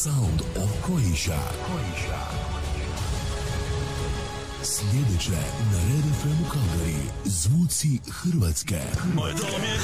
Sound 0.00 0.42
Croatia. 0.54 1.38
Croatia. 1.66 2.20
Sljedeće 4.62 5.40
na 5.72 5.78
Red 5.88 6.04
FM 6.22 6.44
Calgary. 6.52 7.00
Zvuci 7.24 7.98
Hrvatske. 8.10 8.80
Moj 9.14 9.30
dom 9.30 9.62
je 9.62 9.78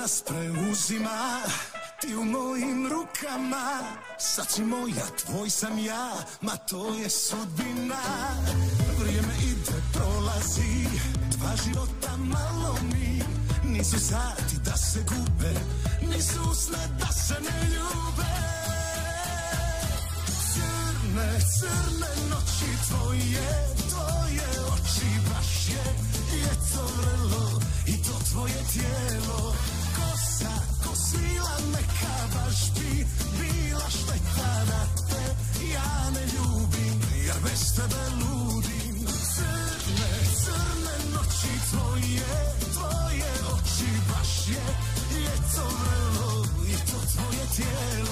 nas 0.00 0.22
preuzima 0.22 1.40
Ti 2.00 2.14
u 2.16 2.24
mojim 2.24 2.88
rukama. 2.90 3.80
Sad 4.18 4.50
si 4.50 4.62
moja, 4.62 5.06
tvoj 5.24 5.50
sam 5.50 5.78
ja 5.78 6.12
Ma 6.40 6.56
to 6.56 6.94
je 6.94 7.10
sudbina. 7.10 8.02
Vrijeme 8.98 9.34
ide, 9.42 9.82
prolazi 9.92 10.86
Dva 11.30 11.56
života 11.64 12.16
malo 12.16 12.76
mi. 12.92 13.22
Nisu 13.64 14.00
sati 14.00 14.56
da 14.64 14.76
se 14.76 14.98
gube 15.08 15.54
Nisu 16.14 16.50
usne 16.50 16.78
da 16.98 17.12
se 17.12 17.34
ne 17.34 17.68
ljube. 17.68 18.34
Crne, 20.52 21.40
crne 21.58 22.28
noći 22.30 22.88
tvoje 22.88 23.66
Tvoje 23.90 24.48
oči 24.72 25.10
baš 25.28 25.68
je. 25.68 25.84
Je 26.38 26.54
to 26.74 26.84
vrelo 26.96 27.60
I 27.86 28.02
to 28.02 28.12
tvoje 28.32 28.64
tijelo 28.72 29.54
ko 31.10 31.16
svila 31.18 31.56
neka 31.72 32.16
baš 32.34 32.72
bi 32.74 33.06
Bila 33.38 33.90
šteta 33.90 34.64
da 34.68 34.86
te 35.08 35.24
ja 35.74 36.10
ne 36.10 36.24
ljubim 36.34 37.00
Jer 37.26 37.36
bez 37.42 37.76
tebe 37.76 38.04
ludim. 38.20 39.06
Crne, 39.34 40.12
crne 40.42 40.96
noći 41.14 41.52
tvoje 41.70 42.54
Tvoje 42.74 43.32
oči 43.54 43.90
baš 44.08 44.48
je 44.48 44.66
Je 45.22 45.36
to 45.54 45.64
vrelo 45.80 46.44
I 46.68 46.76
to 46.90 46.98
tvoje 47.12 47.46
tijelo 47.56 48.09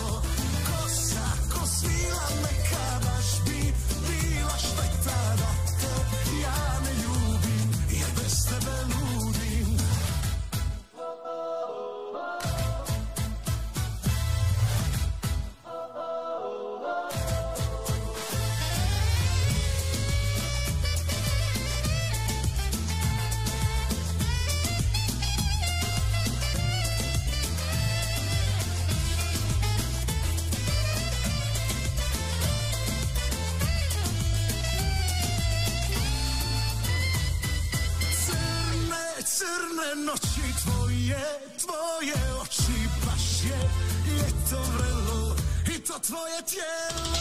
tvoje 46.07 46.43
tijelo. 46.51 47.17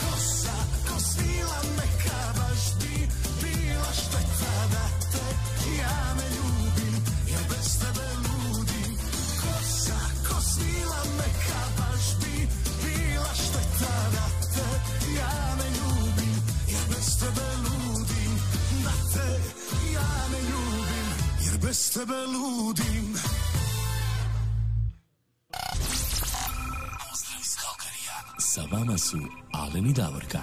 Kosa, 0.00 0.56
ko 0.88 1.00
svila 1.00 1.60
neka 1.78 2.20
baš 2.38 2.62
bi 2.80 3.08
bila 3.42 3.90
šteta 4.00 4.54
da 4.72 4.84
te 5.12 5.26
ja 5.80 6.14
ne 6.18 6.28
ljubim, 6.36 6.94
jer 7.26 7.42
bez 7.50 7.68
tebe 7.80 8.08
ludim. 8.24 8.92
Kosa, 9.42 9.98
ko 10.28 10.36
svila 10.40 11.00
neka 11.20 11.62
baš 11.78 12.04
bi 12.20 12.48
bila 12.84 13.32
šteta 13.34 13.94
da 14.14 14.26
te 14.54 14.68
ja 15.18 15.56
ne 15.60 15.68
ljubim, 15.78 16.36
jer 16.68 16.84
bez 16.88 17.08
tebe 17.20 17.48
ludim. 17.64 18.32
Da 18.84 18.94
te 19.14 19.28
ja 19.94 20.10
ne 20.32 20.40
ljubim, 20.50 21.06
jer 21.44 21.58
bez 21.58 21.90
tebe 21.92 22.20
ludim. 22.26 22.75
Vama 28.72 28.98
su 28.98 29.18
Alen 29.52 29.86
i 29.86 29.92
Davorka. 29.92 30.38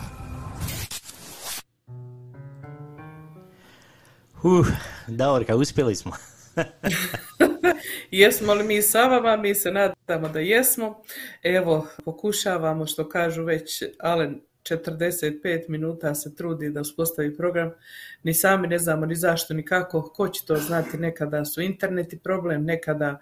Uh, 4.44 4.68
Davorka, 5.08 5.56
uspjeli 5.56 5.96
smo. 5.96 6.12
Jesmo 8.12 8.54
li 8.54 8.64
mi 8.64 8.82
sa 8.82 9.06
vama? 9.06 9.38
Mi 9.38 9.56
se 9.56 9.72
nadamo 9.72 10.30
da 10.30 10.40
jesmo. 10.40 11.02
Evo, 11.44 11.88
pokušavamo, 12.06 12.86
što 12.86 13.10
kažu 13.10 13.44
već 13.44 13.84
Alen, 14.00 14.42
45 14.64 15.70
minuta 15.70 16.16
se 16.16 16.36
trudi 16.36 16.70
da 16.70 16.82
uspostavi 16.82 17.38
program. 17.38 17.72
Ni 18.24 18.34
sami 18.34 18.68
ne 18.68 18.80
znamo 18.80 19.06
ni 19.06 19.16
zašto, 19.16 19.54
ni 19.54 19.66
kako. 19.66 20.02
Ko 20.02 20.28
će 20.28 20.46
to 20.46 20.56
znati? 20.56 20.98
Nekada 20.98 21.46
su 21.46 21.62
interneti 21.62 22.20
problem, 22.20 22.64
nekada 22.66 23.22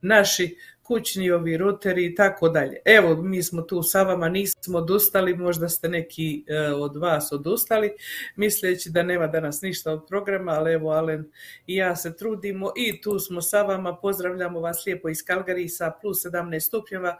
naši 0.00 0.56
kućni 0.82 1.30
ovi 1.30 1.56
ruteri 1.56 2.06
i 2.06 2.14
tako 2.14 2.48
dalje. 2.48 2.76
Evo, 2.84 3.22
mi 3.22 3.42
smo 3.42 3.62
tu 3.62 3.82
sa 3.82 4.02
vama, 4.02 4.28
nismo 4.28 4.78
odustali, 4.78 5.36
možda 5.36 5.68
ste 5.68 5.88
neki 5.88 6.44
e, 6.46 6.58
od 6.58 6.96
vas 6.96 7.32
odustali, 7.32 7.92
misleći 8.36 8.90
da 8.90 9.02
nema 9.02 9.26
danas 9.26 9.62
ništa 9.62 9.92
od 9.92 10.06
programa, 10.08 10.52
ali 10.52 10.72
evo 10.72 10.90
Alen 10.90 11.30
i 11.66 11.76
ja 11.76 11.96
se 11.96 12.16
trudimo 12.16 12.72
i 12.76 13.00
tu 13.00 13.18
smo 13.18 13.42
sa 13.42 13.62
vama, 13.62 13.96
pozdravljamo 13.96 14.60
vas 14.60 14.86
lijepo 14.86 15.08
iz 15.08 15.24
Kalgari 15.26 15.68
sa 15.68 15.92
plus 16.00 16.24
17 16.24 16.60
stupnjeva, 16.60 17.18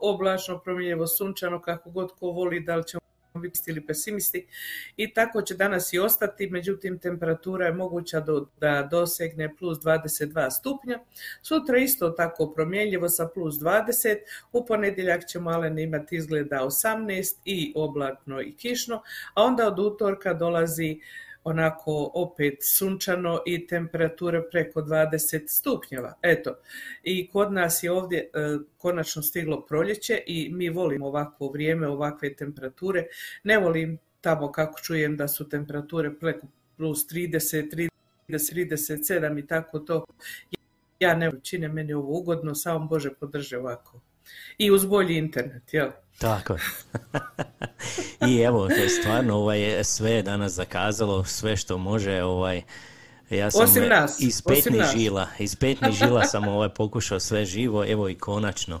oblačno, 0.00 0.60
promjenjivo, 0.60 1.06
sunčano, 1.06 1.60
kako 1.60 1.90
god 1.90 2.12
ko 2.12 2.26
voli, 2.26 2.60
da 2.60 2.76
li 2.76 2.84
ćemo 2.86 3.04
biti 3.40 3.60
ili 3.66 3.86
pesimisti 3.86 4.46
i 4.96 5.14
tako 5.14 5.42
će 5.42 5.54
danas 5.54 5.92
i 5.92 5.98
ostati, 5.98 6.50
međutim 6.50 6.98
temperatura 6.98 7.66
je 7.66 7.72
moguća 7.72 8.20
do, 8.20 8.46
da 8.60 8.88
dosegne 8.90 9.56
plus 9.56 9.78
22 9.78 10.50
stupnja. 10.50 10.98
Sutra 11.42 11.78
isto 11.78 12.10
tako 12.10 12.52
promjenljivo 12.52 13.08
sa 13.08 13.28
plus 13.34 13.54
20, 13.54 14.16
u 14.52 14.66
ponedjeljak 14.66 15.26
ćemo 15.26 15.50
Alen 15.50 15.78
imati 15.78 16.16
izgleda 16.16 16.56
18 16.56 17.34
i 17.44 17.72
oblakno 17.76 18.40
i 18.40 18.52
kišno, 18.56 19.02
a 19.34 19.42
onda 19.42 19.66
od 19.66 19.78
utorka 19.78 20.34
dolazi 20.34 21.00
onako 21.44 22.10
opet 22.14 22.54
sunčano 22.62 23.42
i 23.46 23.66
temperature 23.66 24.42
preko 24.50 24.82
20 24.82 25.48
stupnjeva. 25.48 26.14
Eto, 26.22 26.56
i 27.02 27.28
kod 27.30 27.52
nas 27.52 27.82
je 27.82 27.92
ovdje 27.92 28.18
e, 28.18 28.28
konačno 28.76 29.22
stiglo 29.22 29.66
proljeće 29.66 30.22
i 30.26 30.50
mi 30.52 30.68
volimo 30.68 31.06
ovako 31.06 31.48
vrijeme, 31.48 31.88
ovakve 31.88 32.34
temperature. 32.34 33.06
Ne 33.42 33.58
volim 33.58 33.98
tamo 34.20 34.52
kako 34.52 34.80
čujem 34.80 35.16
da 35.16 35.28
su 35.28 35.48
temperature 35.48 36.14
preko 36.14 36.46
plus 36.76 37.06
30, 37.08 37.88
37 38.28 39.38
i 39.38 39.46
tako 39.46 39.78
to. 39.78 40.04
Ja 41.00 41.14
ne 41.16 41.30
čine 41.42 41.68
meni 41.68 41.92
ovo 41.92 42.18
ugodno, 42.18 42.54
samo 42.54 42.86
Bože 42.86 43.10
podrže 43.20 43.58
ovako. 43.58 44.00
I 44.58 44.70
uz 44.70 44.84
bolji 44.86 45.16
internet, 45.16 45.74
jel? 45.74 45.90
Tako 46.18 46.52
je. 46.52 46.60
I 48.28 48.40
evo, 48.40 48.68
stvarno 49.00 49.36
ovaj, 49.36 49.84
sve 49.84 50.10
je 50.10 50.22
danas 50.22 50.52
zakazalo, 50.52 51.24
sve 51.24 51.56
što 51.56 51.78
može, 51.78 52.22
ovaj, 52.22 52.62
ja 53.30 53.50
sam 53.50 53.62
Osim 53.62 53.88
nas, 53.88 54.20
iz 54.20 54.42
petnih 54.42 54.82
žila, 54.96 55.28
iz 55.38 55.56
petnih 55.56 55.92
žila 55.92 56.24
sam 56.24 56.48
ovaj 56.48 56.68
pokušao 56.68 57.20
sve 57.20 57.44
živo, 57.44 57.84
evo 57.88 58.08
i 58.08 58.14
konačno, 58.14 58.80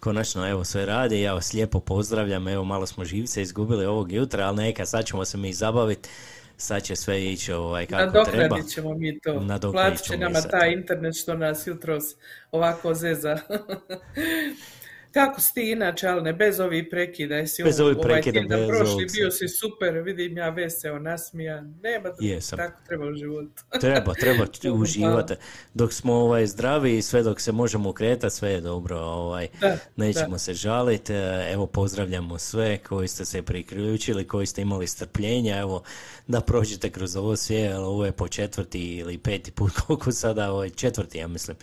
konačno 0.00 0.48
evo 0.48 0.64
sve 0.64 0.86
radi, 0.86 1.20
ja 1.20 1.34
vas 1.34 1.52
lijepo 1.52 1.80
pozdravljam, 1.80 2.48
evo 2.48 2.64
malo 2.64 2.86
smo 2.86 3.04
živce 3.04 3.42
izgubili 3.42 3.86
ovog 3.86 4.12
jutra, 4.12 4.46
ali 4.46 4.56
neka, 4.56 4.86
sad 4.86 5.04
ćemo 5.06 5.24
se 5.24 5.38
mi 5.38 5.52
zabaviti, 5.52 6.08
sad 6.56 6.82
će 6.82 6.96
sve 6.96 7.24
ići 7.24 7.52
ovaj, 7.52 7.86
kako 7.86 8.24
treba. 8.24 8.28
Nadoknadit 8.32 8.72
ćemo 8.72 8.94
mi 8.94 9.20
to. 9.20 9.72
Platit 9.72 10.06
će 10.06 10.16
nama 10.16 10.40
taj 10.40 10.72
internet 10.72 11.14
što 11.16 11.34
nas 11.34 11.66
jutros 11.66 12.04
ovako 12.52 12.94
zeza. 12.94 13.38
Kako 15.12 15.40
si 15.40 15.54
ti 15.54 15.70
inače, 15.70 16.08
ali 16.08 16.22
ne 16.22 16.32
bez 16.32 16.60
ovih 16.60 16.84
prekida, 16.90 17.36
jesi 17.36 17.62
Bez 17.64 17.80
ovih 17.80 17.96
ovaj 17.96 18.08
prekida, 18.08 18.40
tjedan 18.40 18.58
bez 18.58 18.68
prošli 18.68 18.94
ovog 18.94 19.10
bio 19.16 19.30
si 19.30 19.48
super, 19.48 19.94
vidim 19.94 20.36
ja 20.36 20.48
veseo, 20.48 20.98
nasmijan, 20.98 21.74
nema 21.82 22.08
Jesam. 22.20 22.56
tako 22.56 22.80
treba 22.86 23.06
u 23.06 23.14
životu. 23.14 23.62
Treba, 23.80 24.14
treba 24.14 24.46
uživati. 24.82 25.34
Dok 25.74 25.92
smo 25.92 26.14
ovaj, 26.14 26.46
zdravi 26.46 26.98
i 26.98 27.02
sve 27.02 27.22
dok 27.22 27.40
se 27.40 27.52
možemo 27.52 27.92
kretati, 27.92 28.34
sve 28.34 28.50
je 28.50 28.60
dobro. 28.60 28.98
Ovaj, 28.98 29.48
Da, 29.60 29.76
nećemo 29.96 30.32
da. 30.32 30.38
se 30.38 30.54
žaliti. 30.54 31.12
Evo, 31.52 31.66
pozdravljamo 31.66 32.38
sve 32.38 32.78
koji 32.78 33.08
ste 33.08 33.24
se 33.24 33.42
priključili, 33.42 34.26
koji 34.26 34.46
ste 34.46 34.62
imali 34.62 34.86
strpljenja. 34.86 35.58
Evo, 35.58 35.82
da 36.26 36.40
prođete 36.40 36.90
kroz 36.90 37.16
ovo 37.16 37.36
sve, 37.36 37.78
ovo 37.78 38.04
je 38.04 38.12
po 38.12 38.28
četvrti 38.28 38.96
ili 38.96 39.18
peti 39.18 39.50
put, 39.50 39.72
koliko 39.86 40.12
sada, 40.12 40.52
ovaj, 40.52 40.70
četvrti, 40.70 41.18
ja 41.18 41.28
mislim. 41.28 41.56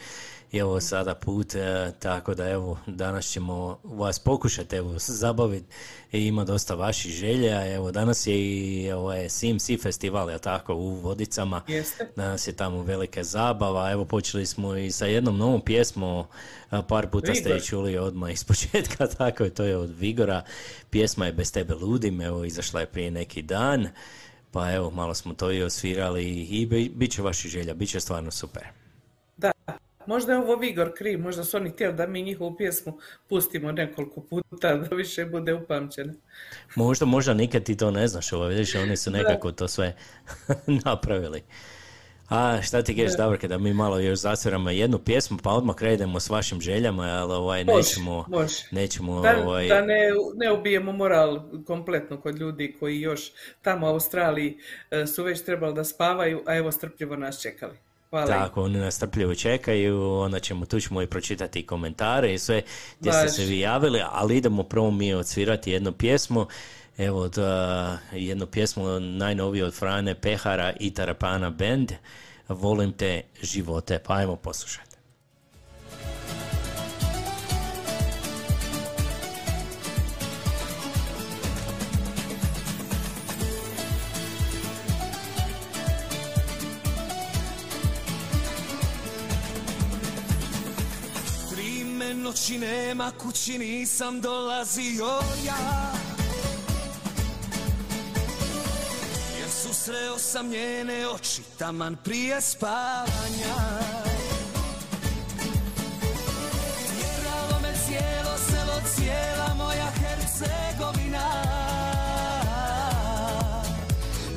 I 0.51 0.57
evo 0.57 0.81
sada 0.81 1.15
put, 1.15 1.55
e, 1.55 1.91
tako 1.99 2.33
da 2.33 2.49
evo, 2.49 2.79
danas 2.87 3.25
ćemo 3.25 3.79
vas 3.83 4.19
pokušati 4.19 4.75
evo, 4.75 4.93
zabaviti 4.97 5.65
i 6.11 6.27
ima 6.27 6.43
dosta 6.43 6.75
vaših 6.75 7.11
želja. 7.11 7.75
Evo, 7.75 7.91
danas 7.91 8.27
je 8.27 8.35
i 8.39 8.91
ovaj, 8.91 9.29
CMC 9.29 9.81
festival, 9.81 10.29
je 10.29 10.39
tako, 10.39 10.75
u 10.75 10.89
Vodicama. 10.89 11.61
Jeste. 11.67 12.07
Danas 12.15 12.47
je 12.47 12.53
tamo 12.53 12.83
velika 12.83 13.23
zabava. 13.23 13.91
Evo 13.91 14.05
počeli 14.05 14.45
smo 14.45 14.75
i 14.75 14.91
sa 14.91 15.05
jednom 15.05 15.37
novom 15.37 15.61
pjesmom. 15.61 16.25
a, 16.69 16.81
Par 16.81 17.07
puta 17.09 17.35
ste 17.35 17.43
Vigor. 17.43 17.55
je 17.55 17.65
čuli 17.65 17.97
odmah 17.97 18.31
iz 18.31 18.43
početka, 18.49 19.07
tako 19.07 19.43
je, 19.43 19.49
to 19.49 19.63
je 19.63 19.77
od 19.77 19.89
Vigora. 19.99 20.43
Pjesma 20.89 21.25
je 21.25 21.33
Bez 21.33 21.51
tebe 21.51 21.73
ludim, 21.73 22.21
evo 22.21 22.43
izašla 22.43 22.79
je 22.79 22.85
prije 22.85 23.11
neki 23.11 23.41
dan. 23.41 23.87
Pa 24.51 24.73
evo, 24.73 24.91
malo 24.91 25.13
smo 25.13 25.33
to 25.33 25.51
i 25.51 25.63
osvirali 25.63 26.25
i 26.43 26.65
bi, 26.65 26.91
bit 26.95 27.11
će 27.11 27.21
vaši 27.21 27.49
želja, 27.49 27.73
bit 27.73 27.89
će 27.89 27.99
stvarno 27.99 28.31
super. 28.31 28.86
Da, 30.07 30.13
možda 30.13 30.33
je 30.33 30.39
ovo 30.39 30.55
Vigor 30.55 30.91
kriv, 30.97 31.19
možda 31.19 31.43
su 31.43 31.57
oni 31.57 31.69
htjeli 31.69 31.95
da 31.95 32.07
mi 32.07 32.21
njihovu 32.21 32.57
pjesmu 32.57 32.97
pustimo 33.27 33.71
nekoliko 33.71 34.21
puta, 34.21 34.75
da 34.75 34.95
više 34.95 35.25
bude 35.25 35.53
upamćena. 35.53 36.13
Možda, 36.75 37.05
možda 37.05 37.33
nikad 37.33 37.63
ti 37.63 37.77
to 37.77 37.91
ne 37.91 38.07
znaš, 38.07 38.33
ovo, 38.33 38.47
vidiš, 38.47 38.75
oni 38.75 38.97
su 38.97 39.11
nekako 39.11 39.51
to 39.51 39.67
sve 39.67 39.95
napravili. 40.85 41.43
A 42.29 42.61
šta 42.61 42.81
ti 42.81 42.95
kažeš, 42.95 43.17
Davorke, 43.17 43.47
da 43.47 43.57
mi 43.57 43.73
malo 43.73 43.99
još 43.99 44.19
zasviramo 44.19 44.69
jednu 44.69 44.99
pjesmu, 44.99 45.37
pa 45.43 45.49
odmah 45.51 45.75
krenemo 45.75 46.19
s 46.19 46.29
vašim 46.29 46.61
željama, 46.61 47.03
ali 47.03 47.33
ovaj, 47.33 47.63
Može, 47.63 47.77
nećemo, 47.77 48.25
može. 48.27 48.63
nećemo 48.71 49.21
Da, 49.21 49.43
ovaj, 49.43 49.67
da 49.67 49.81
ne, 49.81 49.97
ne 50.35 50.51
ubijemo 50.51 50.91
moral 50.91 51.41
kompletno 51.67 52.21
kod 52.21 52.35
ljudi 52.35 52.75
koji 52.79 53.01
još 53.01 53.31
tamo 53.61 53.87
u 53.87 53.89
Australiji 53.89 54.57
e, 54.91 55.07
su 55.07 55.23
već 55.23 55.41
trebali 55.41 55.73
da 55.73 55.83
spavaju, 55.83 56.43
a 56.45 56.55
evo 56.55 56.71
strpljivo 56.71 57.15
nas 57.15 57.41
čekali. 57.41 57.86
Hvala. 58.09 58.27
Tako, 58.27 58.63
oni 58.63 58.79
nas 58.79 58.95
strpljivo 58.95 59.35
čekaju, 59.35 60.11
onda 60.11 60.39
ćemo, 60.39 60.65
tu 60.65 60.79
ćemo 60.79 61.01
i 61.01 61.07
pročitati 61.07 61.65
komentare 61.65 62.33
i 62.33 62.39
sve 62.39 62.61
gdje 62.99 63.11
ste 63.11 63.23
Baš. 63.23 63.35
se 63.35 63.45
vi 63.45 63.59
javili, 63.59 64.01
ali 64.11 64.37
idemo 64.37 64.63
prvo 64.63 64.91
mi 64.91 65.13
odsvirati 65.13 65.71
jednu 65.71 65.91
pjesmu. 65.91 66.47
Evo, 66.97 67.27
da, 67.27 67.97
jednu 68.11 68.47
pjesmu 68.47 68.99
najnoviju 68.99 69.65
od 69.65 69.73
Frane 69.73 70.15
Pehara 70.15 70.73
i 70.79 70.93
Tarapana 70.93 71.49
Band, 71.49 71.91
Volim 72.49 72.93
te 72.93 73.21
živote, 73.41 73.99
pa 73.99 74.13
ajmo 74.13 74.35
poslušati. 74.35 74.86
Noći 92.37 92.57
nema, 92.59 93.11
kući 93.11 93.57
nisam 93.57 94.21
dolazio 94.21 95.19
ja. 95.45 95.91
Jer 99.39 99.49
susreo 99.49 100.17
sam 100.17 100.49
njene 100.49 101.07
oči, 101.07 101.41
taman 101.59 101.95
prije 102.03 102.41
spavanja. 102.41 103.55
Tjeralo 106.89 107.59
me 107.61 107.73
cijelo 107.85 108.37
selo, 108.49 108.81
cijela 108.95 109.53
moja 109.57 109.91
Hercegovina. 109.99 111.31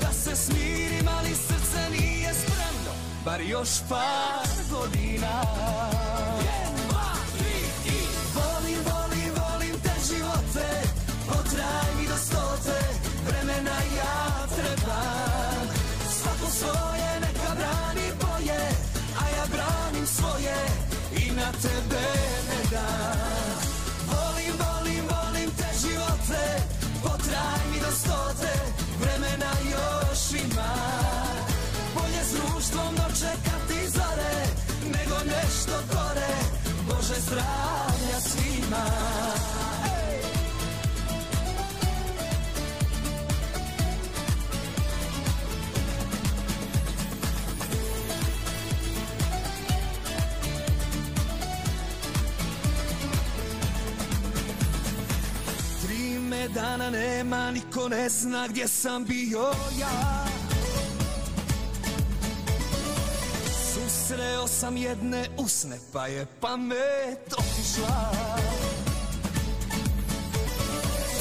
Da 0.01 0.13
se 0.13 0.37
smirim, 0.37 1.09
ali 1.19 1.35
srce 1.35 1.91
nije 1.91 2.35
spremno, 2.35 2.93
bar 3.25 3.41
još 3.41 3.69
par 3.89 4.49
godina 4.71 5.43
nešto 35.71 35.95
gore 35.95 36.37
Bože 36.87 37.21
zdravlja 37.21 38.21
svima. 38.21 38.85
Tri 55.83 56.19
me 56.19 56.49
dana 56.49 56.91
nema, 56.91 57.51
niko 57.51 57.89
ne 57.89 58.09
zna 58.09 58.49
gdje 58.49 58.69
sam 58.69 59.05
bio 59.05 59.53
ja 59.81 60.40
Susreo 64.21 64.47
sam 64.47 64.77
jedne 64.77 65.29
usne, 65.39 65.79
pa 65.93 66.07
je 66.07 66.27
pamet 66.41 67.33
otišla. 67.39 68.11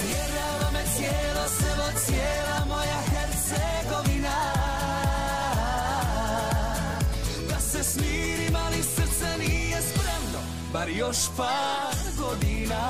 Tjerala 0.01 0.71
me 0.73 0.83
cijelo 0.95 1.45
selo, 1.59 1.99
cijela 2.05 2.65
moja 2.67 2.99
Hercegovina. 3.11 4.35
Da 7.49 7.59
se 7.59 7.83
smirim, 7.83 8.55
ali 8.55 8.83
srce 8.83 9.37
nije 9.37 9.81
spremno 9.81 10.39
Bar 10.73 10.89
još 10.89 11.17
par 11.37 11.95
godina 12.17 12.89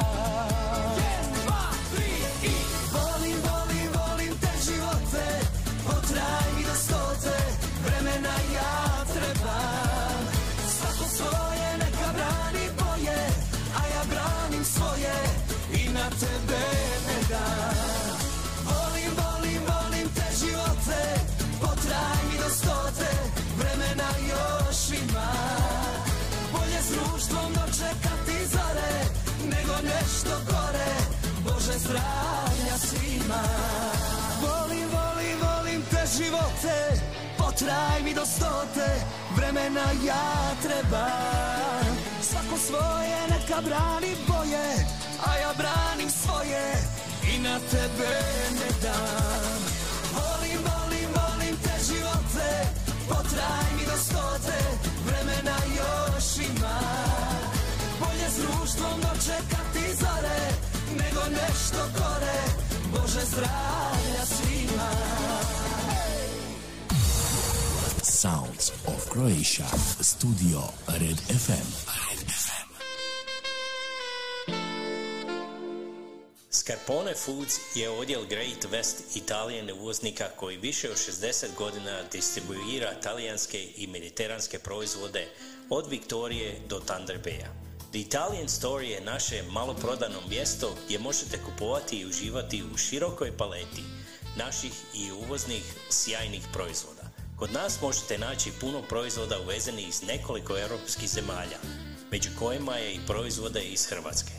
te 36.62 37.00
potraj 37.38 38.04
mi 38.04 38.13
do 38.13 38.25
stote 38.25 38.89
Vremena 39.36 39.88
ja 40.06 40.56
trebam 40.63 41.88
Svako 42.22 42.58
svoje 42.58 43.20
neka 43.30 43.62
brani 43.62 44.16
boje 44.28 44.70
A 45.28 45.38
ja 45.38 45.51
branim 45.58 46.10
svoje 46.10 46.66
I 47.34 47.39
na 47.39 47.60
tebe 47.60 48.12
ne 48.60 48.70
dam. 48.84 49.60
Volim, 50.16 50.60
volim, 50.70 51.10
volim 51.20 51.56
te 51.63 51.75
živote 51.88 52.50
Potraj 53.10 53.68
mi 53.75 53.86
do 53.86 53.98
stote 53.98 54.60
Vremena 55.06 55.58
još 55.80 56.48
ima. 56.50 56.80
Bolje 58.00 58.30
s 58.30 58.38
društvom 58.38 59.01
dočekati 59.01 59.96
zore 60.01 60.42
Nego 60.92 61.22
nešto 61.30 61.82
gore. 61.98 62.42
Bože 62.92 63.25
zdravlja 63.25 64.25
svima 64.25 65.18
Sounds 68.19 68.73
of 68.85 69.09
Croatia. 69.09 69.65
Studio 70.01 70.59
Red 70.88 71.19
FM. 71.43 71.67
Red 71.88 72.27
FM. 72.27 72.69
Scarpone 76.51 77.13
Foods 77.15 77.59
je 77.75 77.89
odjel 77.89 78.25
Great 78.25 78.65
West 78.71 79.15
Italijan 79.15 79.71
uvoznika 79.71 80.29
koji 80.35 80.57
više 80.57 80.89
od 80.91 80.97
60 80.97 81.45
godina 81.57 82.03
distribuira 82.11 82.99
talijanske 83.03 83.67
i 83.77 83.88
mediteranske 83.88 84.59
proizvode 84.59 85.27
od 85.69 85.88
Viktorije 85.89 86.59
do 86.67 86.79
Thunder 86.79 87.19
Baya. 87.23 87.47
The 87.91 87.99
Italian 87.99 88.49
Store 88.49 88.88
je 88.88 89.01
naše 89.01 89.43
maloprodano 89.51 90.19
mjesto 90.29 90.75
gdje 90.85 90.99
možete 90.99 91.39
kupovati 91.43 91.95
i 91.95 92.05
uživati 92.05 92.63
u 92.73 92.77
širokoj 92.77 93.38
paleti 93.38 93.83
naših 94.38 94.73
i 94.95 95.11
uvoznih 95.11 95.63
sjajnih 95.89 96.43
proizvoda. 96.53 96.99
Kod 97.39 97.53
nas 97.53 97.81
možete 97.81 98.17
naći 98.17 98.51
puno 98.62 98.81
proizvoda 98.81 99.39
uvezenih 99.39 99.89
iz 99.89 100.01
nekoliko 100.03 100.58
europskih 100.58 101.10
zemalja, 101.10 101.58
među 102.12 102.29
kojima 102.39 102.75
je 102.75 102.93
i 102.93 103.00
proizvode 103.08 103.62
iz 103.62 103.86
Hrvatske. 103.86 104.31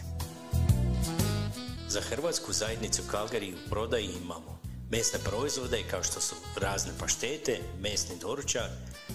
Za 1.88 2.00
hrvatsku 2.00 2.52
zajednicu 2.52 3.02
Calgary 3.12 3.54
u 3.54 3.70
prodaji 3.70 4.10
imamo 4.22 4.60
mesne 4.90 5.18
proizvode 5.18 5.82
kao 5.90 6.02
što 6.02 6.20
su 6.20 6.34
razne 6.56 6.92
paštete, 6.98 7.60
mesni 7.80 8.16
doručak, 8.20 8.70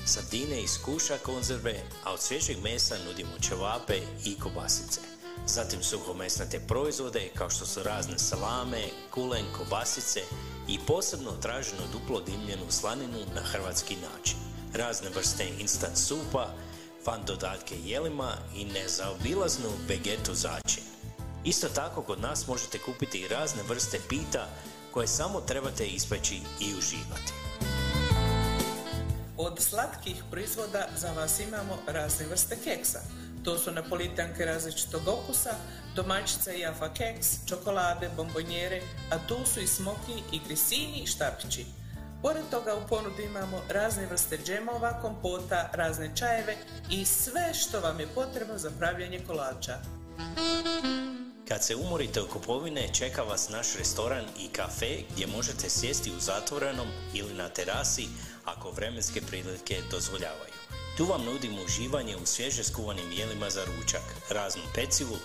sardine 0.05 0.63
iz 0.63 0.77
kuša 0.85 1.17
konzerve, 1.17 1.83
a 2.03 2.13
od 2.13 2.21
svježeg 2.21 2.57
mesa 2.63 2.95
nudimo 3.07 3.39
ćevape 3.41 3.99
i 4.25 4.39
kobasice. 4.39 5.14
Zatim 5.47 5.83
suhomesnate 5.83 6.59
proizvode 6.59 7.29
kao 7.35 7.49
što 7.49 7.65
su 7.65 7.83
razne 7.83 8.19
salame, 8.19 8.83
kulen, 9.11 9.45
kobasice 9.57 10.19
i 10.67 10.79
posebno 10.87 11.31
traženo 11.31 11.81
duplo 11.91 12.21
dimljenu 12.21 12.65
slaninu 12.69 13.19
na 13.35 13.41
hrvatski 13.41 13.95
način. 13.95 14.37
Razne 14.73 15.09
vrste 15.09 15.47
instant 15.59 15.97
supa, 15.97 16.47
fan 17.05 17.21
dodatke 17.27 17.75
jelima 17.85 18.31
i 18.55 18.65
nezaobilaznu 18.65 19.69
vegetu 19.87 20.33
začin. 20.33 20.83
Isto 21.43 21.67
tako 21.69 22.01
kod 22.01 22.21
nas 22.21 22.47
možete 22.47 22.79
kupiti 22.79 23.17
i 23.19 23.27
razne 23.27 23.63
vrste 23.63 23.99
pita 24.09 24.47
koje 24.91 25.07
samo 25.07 25.41
trebate 25.41 25.85
ispeći 25.85 26.35
i 26.35 26.73
uživati. 26.77 27.33
Od 29.37 29.59
slatkih 29.59 30.23
proizvoda 30.31 30.87
za 30.97 31.11
vas 31.11 31.39
imamo 31.39 31.77
razne 31.87 32.27
vrste 32.27 32.57
keksa. 32.63 32.99
To 33.45 33.57
su 33.57 33.71
napolitanke 33.71 34.45
različitog 34.45 35.01
okusa, 35.07 35.55
domaćica 35.95 36.53
i 36.53 36.59
jafa 36.59 36.93
keks, 36.93 37.27
čokolade, 37.49 38.09
bombonjere, 38.17 38.81
a 39.11 39.27
tu 39.27 39.37
su 39.53 39.59
i 39.59 39.67
smoki 39.67 40.13
i 40.31 40.39
grisini 40.47 41.03
i 41.03 41.07
štapići. 41.07 41.65
Pored 42.21 42.43
toga 42.51 42.75
u 42.75 42.87
ponudi 42.87 43.23
imamo 43.23 43.61
razne 43.69 44.05
vrste 44.05 44.37
džemova, 44.45 45.01
kompota, 45.01 45.69
razne 45.73 46.11
čajeve 46.15 46.55
i 46.91 47.05
sve 47.05 47.53
što 47.53 47.79
vam 47.79 47.99
je 47.99 48.07
potrebno 48.07 48.57
za 48.57 48.71
pravljanje 48.79 49.19
kolača. 49.27 49.77
Kad 51.47 51.63
se 51.63 51.75
umorite 51.75 52.21
u 52.21 52.27
kupovine, 52.27 52.93
čeka 52.93 53.21
vas 53.21 53.49
naš 53.49 53.75
restoran 53.77 54.25
i 54.39 54.47
kafe 54.47 54.97
gdje 55.11 55.27
možete 55.27 55.69
sjesti 55.69 56.11
u 56.11 56.19
zatvorenom 56.19 56.87
ili 57.13 57.33
na 57.33 57.49
terasi 57.49 58.07
ako 58.45 58.71
vremenske 58.71 59.21
prilike 59.21 59.81
dozvoljavaju. 59.91 60.55
Tu 60.97 61.05
vam 61.05 61.25
nudimo 61.25 61.57
uživanje 61.65 62.15
u 62.15 62.25
svježe 62.25 62.63
skuvanim 62.63 63.11
jelima 63.11 63.49
za 63.49 63.61
ručak, 63.65 64.01
raznu 64.29 64.61
pecivu, 64.75 65.17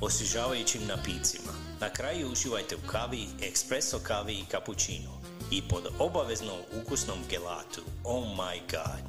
osvježavajućim 0.00 0.86
napicima. 0.86 1.52
Na 1.80 1.92
kraju 1.92 2.32
uživajte 2.32 2.76
u 2.76 2.88
kavi, 2.90 3.26
espresso 3.42 3.98
kavi 4.02 4.32
i 4.32 4.44
cappuccino 4.50 5.20
i 5.50 5.62
pod 5.68 5.86
obavezno 5.98 6.52
ukusnom 6.82 7.18
gelatu. 7.30 7.80
Oh 8.04 8.24
my 8.24 8.60
god! 8.70 9.04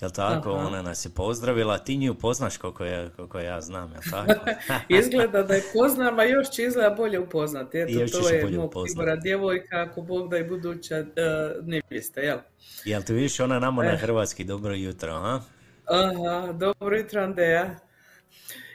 jel 0.00 0.10
tako? 0.10 0.50
Aha. 0.50 0.66
Ona 0.66 0.82
nas 0.82 1.04
je 1.04 1.10
pozdravila, 1.10 1.78
ti 1.78 1.96
nju 1.96 2.14
poznaš 2.14 2.56
koliko, 2.56 2.84
je, 2.84 3.10
koliko 3.10 3.38
ja 3.38 3.60
znam, 3.60 3.92
jel 3.92 4.02
tako? 4.10 4.44
Izgleda 5.00 5.42
da 5.42 5.54
je 5.54 5.62
poznam, 5.74 6.18
a 6.18 6.24
još 6.24 6.50
će 6.50 6.62
izgleda 6.64 6.90
bolje 6.90 7.20
upoznati. 7.20 7.78
Eto, 7.78 7.92
Još 7.92 8.10
to 8.12 8.28
je 8.28 8.38
je 8.38 8.58
mog. 8.58 8.74
Tibora 8.86 9.16
djevojka, 9.16 9.76
ako 9.80 10.02
Bog 10.02 10.30
da 10.30 10.38
i 10.38 10.44
buduća 10.44 10.98
uh, 10.98 11.66
nevjesta, 11.66 12.20
jel? 12.20 12.38
jel 12.84 13.02
ti 13.02 13.12
vidiš 13.12 13.40
ona 13.40 13.58
nama 13.58 13.84
na 13.84 13.90
Eh. 13.90 13.96
hrvatski 13.96 14.44
dobro 14.44 14.74
jutro, 14.74 15.12
a? 15.12 15.40
Aha, 15.86 16.52
dobro 16.52 16.96
jutro 16.96 17.22
Andeja. 17.22 17.76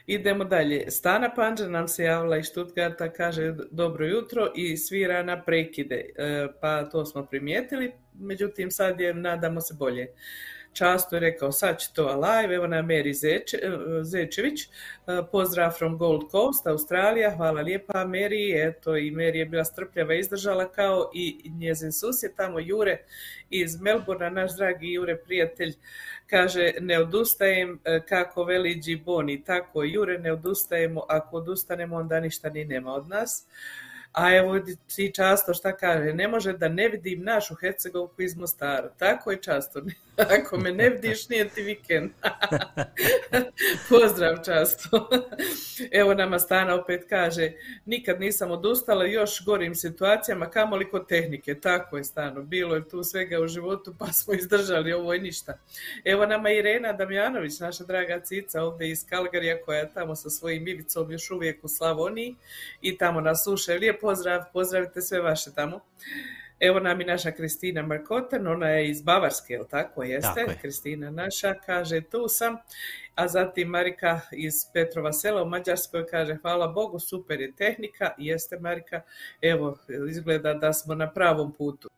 Idemo 0.08 0.44
dalje. 0.44 0.92
Stana 0.92 1.34
Panđa 1.36 1.68
nam 1.68 1.88
se 1.88 2.04
javila 2.04 2.38
iz 2.38 2.46
Stuttgarta, 2.46 3.14
kaže 3.14 3.56
dobro 3.72 4.06
jutro 4.06 4.52
i 4.56 4.78
svira 4.78 5.24
na 5.24 5.44
prekide. 5.44 6.10
E, 6.16 6.48
pa 6.62 6.90
to 6.90 7.06
smo 7.06 7.26
primijetili, 7.26 7.92
međutim 8.14 8.72
sad 8.72 9.00
je, 9.00 9.14
nadamo 9.14 9.62
se 9.62 9.74
bolje. 9.74 10.08
Často 10.74 11.16
je 11.16 11.20
rekao 11.20 11.52
sad 11.52 11.80
će 11.80 11.88
to 11.94 12.16
live, 12.16 12.56
evo 12.56 12.68
nam 12.68 12.86
Meri 12.86 13.14
Zeče, 13.14 13.58
e, 13.58 13.70
Zečević, 14.04 14.70
E, 15.08 15.22
pozdrav 15.32 15.72
from 15.72 15.98
Gold 15.98 16.32
Coast, 16.32 16.68
Australija, 16.68 17.36
hvala 17.36 17.62
lijepa 17.62 18.06
Meri, 18.06 18.52
eto 18.56 18.98
i 18.98 19.12
Meri 19.12 19.40
je 19.40 19.46
bila 19.46 19.66
strpljava 19.66 20.14
i 20.14 20.20
izdržala 20.20 20.72
kao 20.72 21.12
i 21.14 21.52
njezin 21.60 21.92
susjed 21.92 22.32
tamo 22.36 22.60
Jure 22.60 22.98
iz 23.50 23.82
Melbourna, 23.82 24.30
naš 24.30 24.56
dragi 24.58 24.94
Jure 24.94 25.18
prijatelj, 25.18 25.74
kaže 26.30 26.74
ne 26.80 27.00
odustajem 27.00 27.80
e, 27.86 28.02
kako 28.10 28.44
veli 28.44 28.76
Giboni, 28.76 29.44
tako 29.44 29.84
Jure 29.84 30.18
ne 30.18 30.32
odustajemo, 30.32 31.04
ako 31.10 31.38
odustanemo 31.38 31.96
onda 31.96 32.20
ništa 32.20 32.50
ni 32.50 32.66
nema 32.66 32.94
od 32.94 33.08
nas. 33.08 33.46
A 34.14 34.36
evo 34.36 34.60
si 34.88 35.14
často 35.14 35.54
šta 35.54 35.78
kaže, 35.78 36.14
ne 36.14 36.28
može 36.28 36.54
da 36.54 36.70
ne 36.70 36.88
vidim 36.90 37.24
našu 37.24 37.56
Hercegovku 37.56 38.22
iz 38.22 38.36
Mostara. 38.36 38.90
Tako 38.90 39.32
je 39.32 39.42
často. 39.42 39.82
Ako 40.40 40.58
me 40.58 40.72
ne 40.72 40.90
vidiš, 40.90 41.30
nije 41.30 41.50
ti 41.50 41.62
vikend. 41.62 42.12
Pozdrav 43.90 44.38
často. 44.46 45.10
Evo 46.00 46.14
nama 46.14 46.40
Stana 46.40 46.76
opet 46.76 47.06
kaže, 47.10 47.52
nikad 47.86 48.20
nisam 48.20 48.52
odustala 48.52 49.06
još 49.06 49.46
gorim 49.46 49.76
situacijama, 49.76 50.50
kamoli 50.50 50.90
kod 50.90 51.08
tehnike. 51.08 51.60
Tako 51.60 51.98
je 51.98 52.04
Stano, 52.04 52.42
bilo 52.42 52.76
je 52.76 52.90
tu 52.90 53.04
svega 53.04 53.40
u 53.40 53.48
životu, 53.48 53.96
pa 54.00 54.08
smo 54.08 54.34
izdržali, 54.34 54.94
ovo 54.94 55.14
je 55.14 55.20
ništa. 55.20 55.58
Evo 56.06 56.26
nama 56.26 56.52
Irena 56.52 56.94
Damjanović, 56.94 57.60
naša 57.60 57.84
draga 57.84 58.20
cica 58.20 58.64
ovdje 58.64 58.92
iz 58.92 59.06
Kalgarija, 59.10 59.62
koja 59.62 59.80
je 59.80 59.94
tamo 59.94 60.16
sa 60.16 60.30
svojim 60.30 60.68
Ivicom 60.68 61.12
još 61.12 61.32
uvijek 61.32 61.64
u 61.64 61.68
Slavoniji 61.68 62.36
i 62.82 62.98
tamo 62.98 63.22
nas 63.22 63.44
sluša. 63.44 63.74
Lijep 63.74 64.02
pozdrav, 64.02 64.44
pozdravite 64.54 65.02
sve 65.02 65.22
vaše 65.22 65.54
tamo. 65.56 65.80
Evo 66.60 66.80
nam 66.80 67.02
i 67.02 67.06
naša 67.06 67.32
Kristina 67.32 67.82
Markoten, 67.82 68.48
ona 68.48 68.70
je 68.70 68.90
iz 68.90 69.02
Bavarske, 69.02 69.54
jel 69.54 69.66
tako 69.66 70.04
jeste? 70.04 70.32
Tako 70.36 70.52
je. 70.52 70.58
Kristina 70.62 71.12
naša 71.12 71.54
kaže 71.54 72.02
tu 72.02 72.28
sam, 72.28 72.58
a 73.16 73.28
zatim 73.28 73.68
Marika 73.68 74.20
iz 74.32 74.54
Petrova 74.74 75.14
sela 75.14 75.44
u 75.44 75.50
Mađarskoj 75.50 76.08
kaže 76.08 76.38
hvala 76.42 76.68
Bogu, 76.68 77.00
super 77.00 77.42
je 77.42 77.52
tehnika, 77.56 78.14
jeste 78.18 78.60
Marika, 78.60 79.02
evo 79.42 79.78
izgleda 80.10 80.54
da 80.54 80.74
smo 80.74 80.96
na 80.96 81.12
pravom 81.12 81.54
putu. 81.54 81.90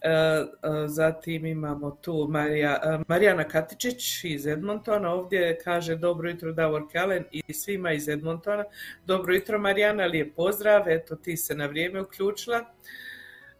E, 0.00 0.10
e, 0.10 0.46
zatim 0.86 1.46
imamo 1.46 1.90
tu 1.90 2.26
Marija, 2.30 2.80
e, 2.84 2.98
Marijana 3.08 3.44
Katičić 3.44 4.24
iz 4.24 4.46
Edmontona, 4.46 5.12
ovdje 5.12 5.58
kaže 5.64 5.96
dobro 5.96 6.30
jutro 6.30 6.52
Davor 6.52 6.82
Kalen 6.92 7.24
i 7.30 7.52
svima 7.52 7.92
iz 7.92 8.08
Edmontona. 8.08 8.64
Dobro 9.06 9.34
jutro 9.34 9.58
Marijana, 9.58 10.04
lijep 10.04 10.34
pozdrav, 10.36 10.88
eto 10.88 11.16
ti 11.16 11.36
se 11.36 11.54
na 11.54 11.66
vrijeme 11.66 12.00
uključila. 12.00 12.64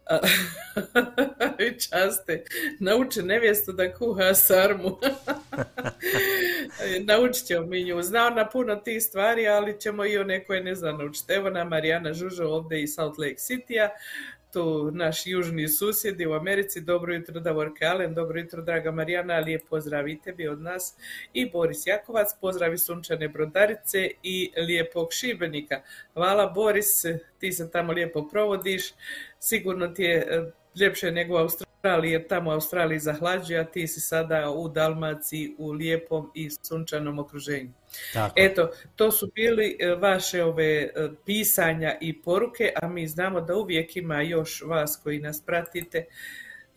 Časte, 1.89 2.43
nauče 2.79 3.23
nevjestu 3.23 3.71
da 3.71 3.93
kuha 3.93 4.33
sarmu. 4.33 4.97
Naučit 7.07 7.45
ćemo 7.45 7.65
mi 7.65 7.83
nju. 7.83 8.01
Zna 8.01 8.29
na 8.29 8.49
puno 8.49 8.75
tih 8.75 9.03
stvari, 9.03 9.47
ali 9.47 9.79
ćemo 9.79 10.05
i 10.05 10.17
one 10.17 10.45
koje 10.45 10.63
ne 10.63 10.75
zna 10.75 10.91
naučiti. 10.91 11.33
Evo 11.33 11.49
nam 11.49 11.67
Marijana 11.67 12.13
Žužo 12.13 12.43
ovdje 12.43 12.83
iz 12.83 12.93
Salt 12.93 13.17
Lake 13.17 13.35
City-a 13.35 13.89
tu 14.53 14.91
naši 14.91 15.29
južni 15.29 15.67
susjedi 15.67 16.27
u 16.27 16.33
Americi. 16.33 16.81
Dobro 16.81 17.13
jutro 17.13 17.39
Davor 17.39 17.71
Kalen, 17.79 18.13
dobro 18.13 18.39
jutro 18.39 18.61
draga 18.61 18.91
Marijana, 18.91 19.39
lijep 19.39 19.61
pozdrav 19.69 20.07
i 20.07 20.19
tebi 20.21 20.47
od 20.47 20.61
nas. 20.61 20.95
I 21.33 21.49
Boris 21.49 21.87
Jakovac, 21.87 22.27
pozdravi 22.41 22.77
sunčane 22.77 23.27
brodarice 23.27 24.09
i 24.23 24.51
lijepog 24.57 25.07
Šibenika. 25.11 25.81
Hvala 26.13 26.45
Boris, 26.45 27.05
ti 27.39 27.51
se 27.51 27.71
tamo 27.71 27.93
lijepo 27.93 28.27
provodiš. 28.27 28.93
Sigurno 29.39 29.87
ti 29.87 30.03
je 30.03 30.51
ljepše 30.79 31.11
nego 31.11 31.33
u 31.33 31.37
Australiji, 31.37 32.11
jer 32.11 32.27
tamo 32.27 32.49
u 32.49 32.53
Australiji 32.53 32.99
zahlađuje, 32.99 33.59
a 33.59 33.63
ti 33.63 33.87
si 33.87 33.99
sada 33.99 34.49
u 34.49 34.69
Dalmaciji 34.69 35.55
u 35.57 35.71
lijepom 35.71 36.31
i 36.35 36.49
sunčanom 36.49 37.19
okruženju. 37.19 37.71
Tako. 38.13 38.33
Eto, 38.37 38.69
to 38.95 39.11
su 39.11 39.31
bili 39.35 39.77
e, 39.79 39.95
vaše 39.95 40.43
ove 40.43 40.65
e, 40.65 40.89
pisanja 41.25 41.97
i 42.01 42.21
poruke, 42.21 42.73
a 42.81 42.87
mi 42.87 43.07
znamo 43.07 43.41
da 43.41 43.55
uvijek 43.55 43.97
ima 43.97 44.21
još 44.21 44.61
vas 44.61 44.99
koji 45.03 45.19
nas 45.19 45.41
pratite 45.45 46.05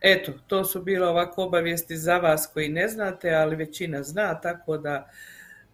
Eto, 0.00 0.32
to 0.46 0.64
su 0.64 0.82
bile 0.82 1.08
ovako 1.08 1.44
obavijesti 1.44 1.96
za 1.96 2.18
vas 2.18 2.50
koji 2.52 2.68
ne 2.68 2.88
znate, 2.88 3.34
ali 3.34 3.56
većina 3.56 4.02
zna, 4.02 4.40
tako 4.40 4.78
da, 4.78 5.10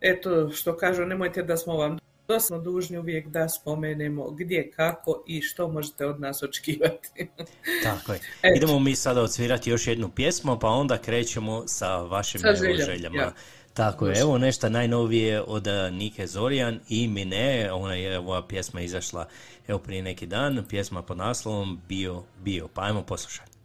eto, 0.00 0.50
što 0.50 0.76
kažu, 0.76 1.06
nemojte 1.06 1.42
da 1.42 1.56
smo 1.56 1.76
vam 1.76 1.98
dosta 2.28 2.58
dužni 2.58 2.98
uvijek 2.98 3.28
da 3.28 3.48
spomenemo 3.48 4.30
gdje, 4.30 4.70
kako 4.70 5.24
i 5.26 5.42
što 5.42 5.68
možete 5.68 6.06
od 6.06 6.20
nas 6.20 6.42
očekivati. 6.42 7.28
Tako 7.84 8.12
je. 8.12 8.20
Eto. 8.42 8.56
Idemo 8.56 8.78
mi 8.78 8.96
sada 8.96 9.22
odsvirati 9.22 9.70
još 9.70 9.86
jednu 9.86 10.08
pjesmu, 10.08 10.58
pa 10.58 10.68
onda 10.68 10.98
krećemo 10.98 11.62
sa 11.66 11.96
vašim 11.96 12.40
Sa 12.40 12.54
željama, 12.54 13.22
ja. 13.22 13.32
Tako 13.74 14.06
je, 14.06 14.20
evo 14.20 14.38
nešto 14.38 14.68
najnovije 14.68 15.42
od 15.42 15.66
eh, 15.66 15.90
Nike 15.90 16.26
Zorjan 16.26 16.80
i 16.88 17.08
Mine, 17.08 17.72
ona 17.72 17.94
je 17.94 18.18
ova 18.18 18.46
pjesma 18.46 18.80
izašla 18.80 19.28
evo 19.68 19.78
prije 19.78 20.02
neki 20.02 20.26
dan, 20.26 20.64
pjesma 20.68 21.02
pod 21.02 21.16
naslovom 21.16 21.80
Bio, 21.88 22.22
bio, 22.44 22.68
pa 22.68 22.82
ajmo 22.82 23.02
poslušati. 23.02 23.55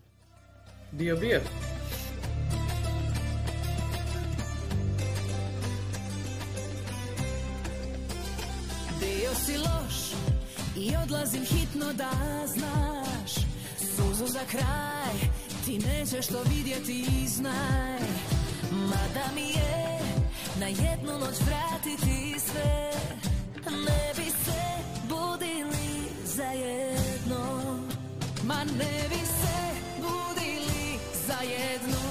Bio, 0.91 1.15
bio. 1.15 1.41
Si 9.45 9.57
loš 9.57 10.11
i 10.75 10.95
odlazim 11.03 11.45
hitno 11.45 11.93
da 11.93 12.11
znaš. 12.47 13.33
Suzu 13.95 14.27
za 14.27 14.39
kraj, 14.51 15.13
ti 15.65 15.79
nećeš 15.79 16.27
to 16.27 16.43
vidjeti 16.55 17.05
i 17.23 17.27
znaj. 17.27 17.99
Mada 18.71 19.25
mi 19.35 19.49
je 19.49 19.99
na 20.59 20.67
jednu 20.67 21.19
noć 21.19 21.35
vratiti 21.47 22.39
sve. 22.39 22.91
Ne 23.65 24.13
bi 24.17 24.29
se 24.29 24.61
budili 25.09 26.03
zajedno 26.25 27.61
Ma 28.43 28.63
ne 28.63 29.07
bi 29.09 29.15
se 29.15 29.57
budili 30.01 30.40
zajedno. 31.31 32.03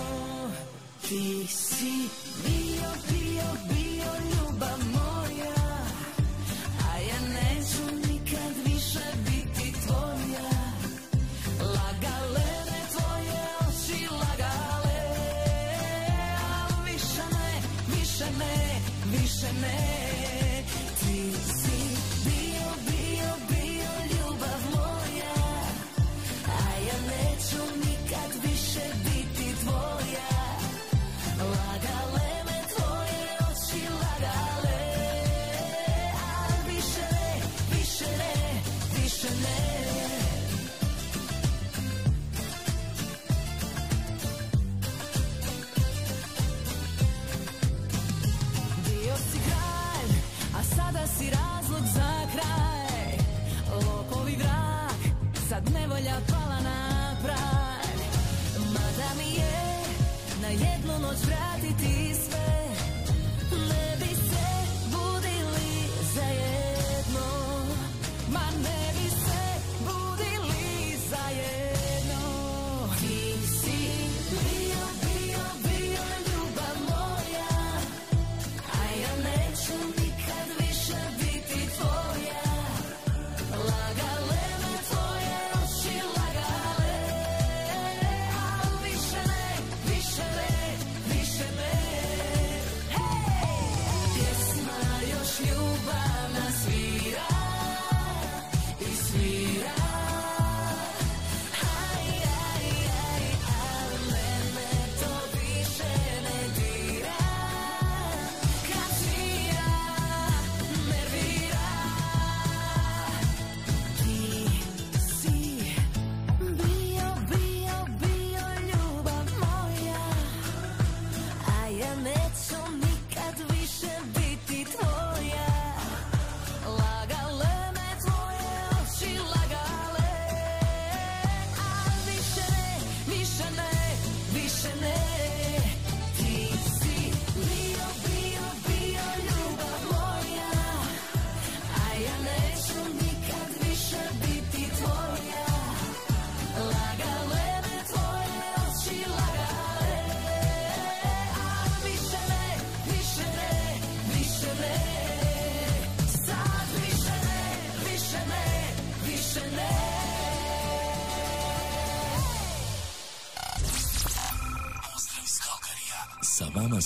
Ti 1.09 1.47
si 1.49 2.09
bio, 2.45 2.91
bio, 3.09 3.49
bio 3.69 4.13
ljubav 4.31 4.50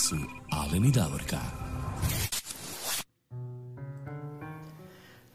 su 0.09 0.15
Alen 0.51 0.85
i 0.85 0.91
Davorka. 0.91 1.37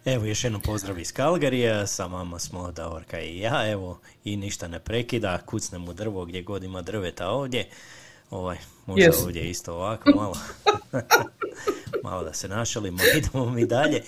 Evo 0.04 0.24
još 0.24 0.44
jednom 0.44 0.62
pozdrav 0.62 0.98
iz 0.98 1.12
Kalgarija, 1.12 1.86
sa 1.86 2.06
vama 2.06 2.38
smo 2.38 2.72
Davorka 2.72 3.20
i 3.20 3.38
ja, 3.38 3.70
evo 3.70 4.00
i 4.24 4.36
ništa 4.36 4.68
ne 4.68 4.80
prekida, 4.80 5.38
kucnem 5.46 5.88
u 5.88 5.92
drvo 5.92 6.24
gdje 6.24 6.42
god 6.42 6.64
ima 6.64 6.82
drveta 6.82 7.28
ovdje, 7.28 7.68
ovaj, 8.30 8.56
možda 8.86 9.06
Yes. 9.06 9.24
ovdje 9.24 9.50
isto 9.50 9.74
ovako 9.74 10.10
malo, 10.10 10.36
malo 12.04 12.24
da 12.24 12.32
se 12.32 12.48
našalimo, 12.48 12.98
idemo 13.18 13.50
mi 13.50 13.66
dalje, 13.66 14.02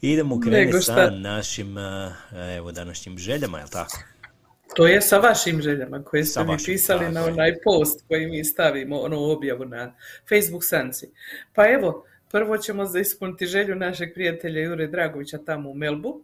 idemo 0.00 0.40
krenuti 0.40 0.84
sa 0.84 1.10
našim, 1.10 1.78
eh, 1.78 2.12
evo, 2.56 2.72
današnjim 2.72 3.18
željama, 3.18 3.58
jel 3.58 3.68
tako? 3.68 3.98
To 4.74 4.86
je 4.86 5.00
sa 5.02 5.18
vašim 5.18 5.62
željama 5.62 6.04
koje 6.04 6.24
ste 6.24 6.44
mi 6.44 6.56
pisali 6.66 7.12
na 7.12 7.24
onaj 7.24 7.54
post 7.64 8.04
koji 8.08 8.26
mi 8.26 8.44
stavimo, 8.44 9.00
onu 9.00 9.30
objavu 9.30 9.64
na 9.64 9.94
Facebook 10.28 10.64
sanci. 10.64 11.10
Pa 11.54 11.68
evo, 11.68 12.04
prvo 12.30 12.58
ćemo 12.58 12.84
za 12.86 12.98
ispuniti 13.00 13.46
želju 13.46 13.74
našeg 13.74 14.14
prijatelja 14.14 14.60
Jure 14.60 14.86
Dragovića 14.86 15.38
tamo 15.38 15.70
u 15.70 15.74
Melbu. 15.74 16.20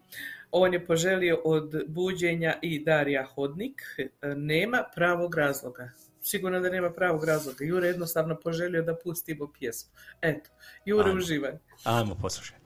On 0.50 0.72
je 0.72 0.86
poželio 0.86 1.40
od 1.44 1.82
buđenja 1.86 2.58
i 2.62 2.84
Darija 2.84 3.24
Hodnik. 3.24 3.82
E, 3.98 4.08
Nema 4.36 4.84
pravog 4.94 5.34
razloga. 5.34 5.90
Sigurno 6.22 6.60
da 6.60 6.70
nema 6.70 6.90
pravog 6.92 7.24
razloga. 7.24 7.64
Jure 7.64 7.86
je 7.86 7.90
jednostavno 7.90 8.40
poželio 8.40 8.82
da 8.82 8.96
pustimo 8.96 9.52
pjesmu. 9.58 9.92
Eto, 10.22 10.50
Jure 10.84 11.08
Ajmo. 11.08 11.18
uživaj. 11.18 11.52
Ajmo 11.84 12.14
poslušaj. 12.22 12.61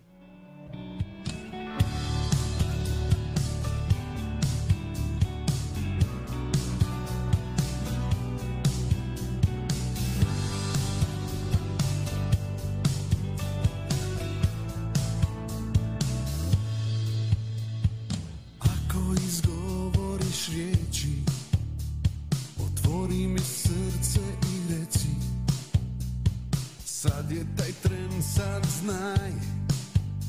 Sad 28.35 28.67
znaj 28.83 29.33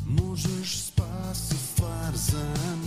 Možeš 0.06 0.80
spasiti 0.80 1.56
stvar 1.58 2.16
za 2.16 2.46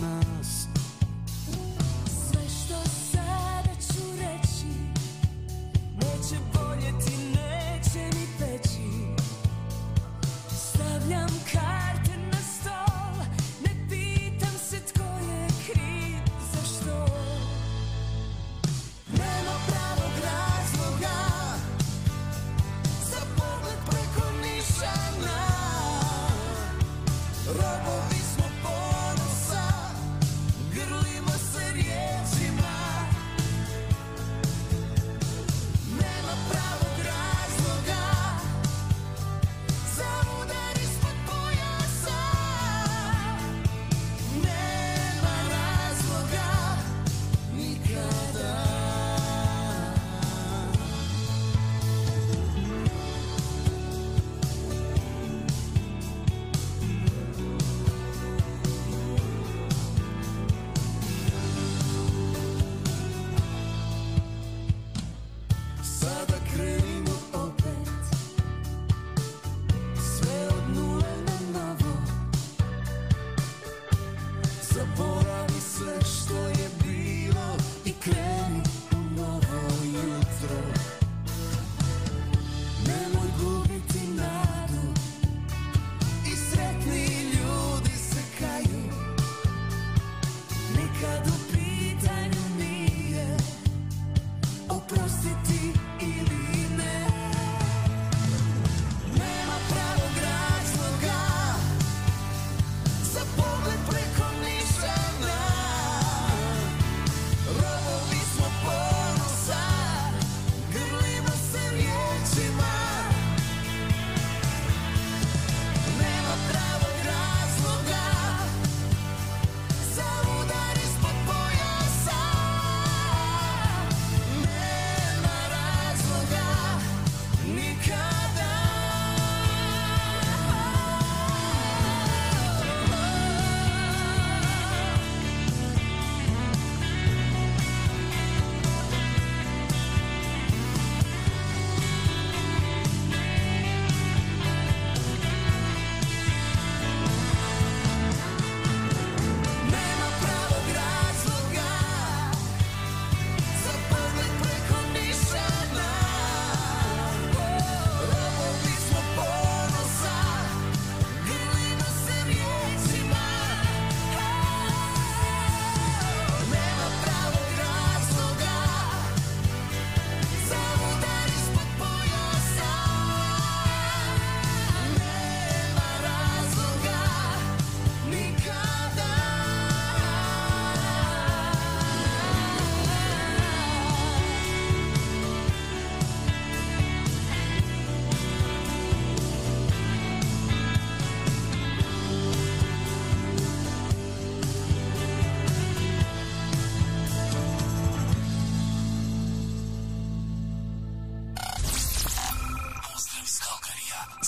love 27.71 28.11
will 28.11 28.20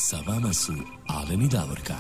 Sa 0.06 0.18
vama 0.28 0.54
su 0.54 0.74
Alen 1.08 1.42
i 1.42 1.48
Davorka. 1.48 1.94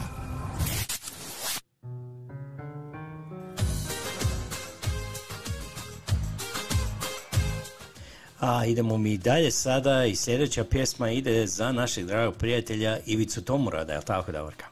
A 8.40 8.66
idemo 8.66 8.98
mi 8.98 9.18
dalje 9.18 9.52
sada 9.52 10.06
i 10.06 10.16
sljedeća 10.16 10.64
pjesma 10.64 11.12
ide 11.12 11.48
za 11.48 11.72
našeg 11.72 12.06
dragog 12.06 12.36
prijatelja 12.36 12.98
Ivicu 13.06 13.42
Tomurada, 13.42 13.94
je 13.94 14.00
li 14.00 14.06
tako 14.06 14.32
Davorka? 14.32 14.66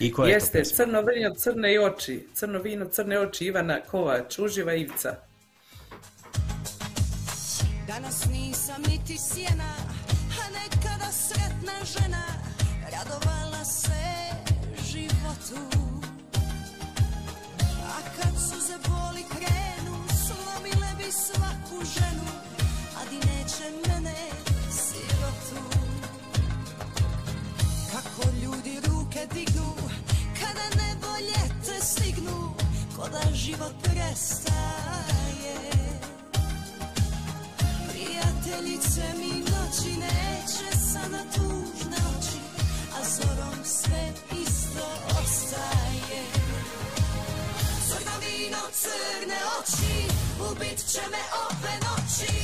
I 0.00 0.12
koja 0.12 0.28
je 0.28 0.38
to 0.38 0.44
Jeste, 0.44 0.64
crno 0.64 1.00
vino, 1.00 1.34
crne 1.34 1.80
oči, 1.80 2.26
crno 2.34 2.58
vino, 2.58 2.86
crne 2.88 3.18
oči 3.18 3.44
Ivana 3.44 3.80
Kovač, 3.80 4.38
uživa 4.38 4.74
Ivica. 4.74 5.14
Danas 7.86 8.26
nisam 8.32 8.82
niti 8.88 9.18
sjena, 9.18 9.74
sretna 11.28 11.72
žena, 11.84 12.24
radovala 12.92 13.64
se 13.64 14.04
životu. 14.90 15.60
A 17.94 17.96
kad 18.16 18.34
suze 18.48 18.76
boli 18.88 19.24
krenu, 19.34 19.96
slomile 20.24 20.90
bi 20.98 21.12
svaku 21.12 21.84
ženu, 21.94 22.28
a 22.98 23.00
di 23.10 23.16
neće 23.16 23.66
mene 23.86 24.16
sirotu. 24.70 25.62
Kako 27.92 28.30
ljudi 28.42 28.80
ruke 28.88 29.26
dignu, 29.34 29.74
kada 30.40 30.66
nevolje 30.82 31.42
te 31.64 31.84
stignu, 31.86 32.54
ko 32.96 33.08
da 33.08 33.34
život 33.34 33.72
prestaje. 33.82 35.56
Prijateljice 37.88 39.02
mi 39.18 39.53
noći 39.64 39.90
neće 39.90 40.78
sada 40.92 41.22
tužne 41.34 41.96
oči, 41.96 42.40
a 42.96 43.04
zorom 43.16 43.64
sve 43.64 44.12
isto 44.42 44.86
ostaje. 45.22 46.22
Crno 47.88 48.12
vino, 48.20 48.58
crne 48.72 49.40
oči, 49.58 50.08
ubit 50.50 50.78
će 50.92 51.00
me 51.10 51.22
ove 51.48 51.74
noći, 51.86 52.43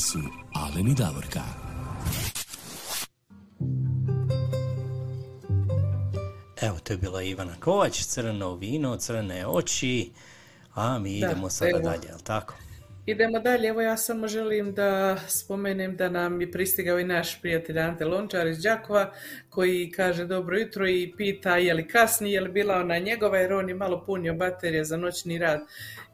su 0.00 0.18
Alen 0.54 0.88
i 0.88 0.94
Davorka. 0.94 1.40
Evo, 6.60 6.78
to 6.82 6.92
je 6.92 6.96
bila 6.96 7.22
Ivana 7.22 7.54
Kovač, 7.60 8.02
crno 8.02 8.54
vino, 8.54 8.96
crne 8.96 9.46
oči, 9.46 10.10
a 10.74 10.98
mi 10.98 11.18
idemo 11.18 11.50
sada 11.50 11.70
evo. 11.70 11.80
dalje, 11.80 12.06
jel 12.08 12.18
tako? 12.18 12.54
Idemo 13.10 13.38
dalje, 13.38 13.68
evo 13.68 13.80
ja 13.80 13.96
samo 13.96 14.28
želim 14.28 14.74
da 14.74 15.16
spomenem 15.28 15.96
da 15.96 16.08
nam 16.08 16.40
je 16.40 16.50
pristigao 16.52 16.98
i 16.98 17.04
naš 17.04 17.40
prijatelj 17.40 17.78
Ante 17.78 18.04
Lončar 18.04 18.46
iz 18.46 18.62
Đakova 18.62 19.12
koji 19.48 19.90
kaže 19.90 20.24
dobro 20.24 20.58
jutro 20.58 20.88
i 20.88 21.12
pita 21.16 21.56
je 21.56 21.74
li 21.74 21.88
kasni, 21.88 22.32
je 22.32 22.40
li 22.40 22.48
bila 22.48 22.76
ona 22.76 22.98
njegova 22.98 23.38
jer 23.38 23.52
on 23.52 23.68
je 23.68 23.74
malo 23.74 24.04
punio 24.06 24.34
baterije 24.34 24.84
za 24.84 24.96
noćni 24.96 25.38
rad. 25.38 25.60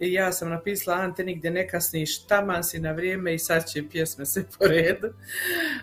I 0.01 0.13
ja 0.13 0.33
sam 0.33 0.51
napisala 0.51 0.97
Ante 0.97 1.25
nigdje 1.25 1.51
ne 1.51 1.69
kasniš, 1.69 2.27
taman 2.27 2.65
si 2.65 2.81
na 2.81 2.93
vrijeme 2.93 3.35
i 3.35 3.39
sad 3.39 3.69
će 3.69 3.89
pjesme 3.91 4.27
se 4.27 4.45
po 4.59 4.67
redu. 4.67 5.09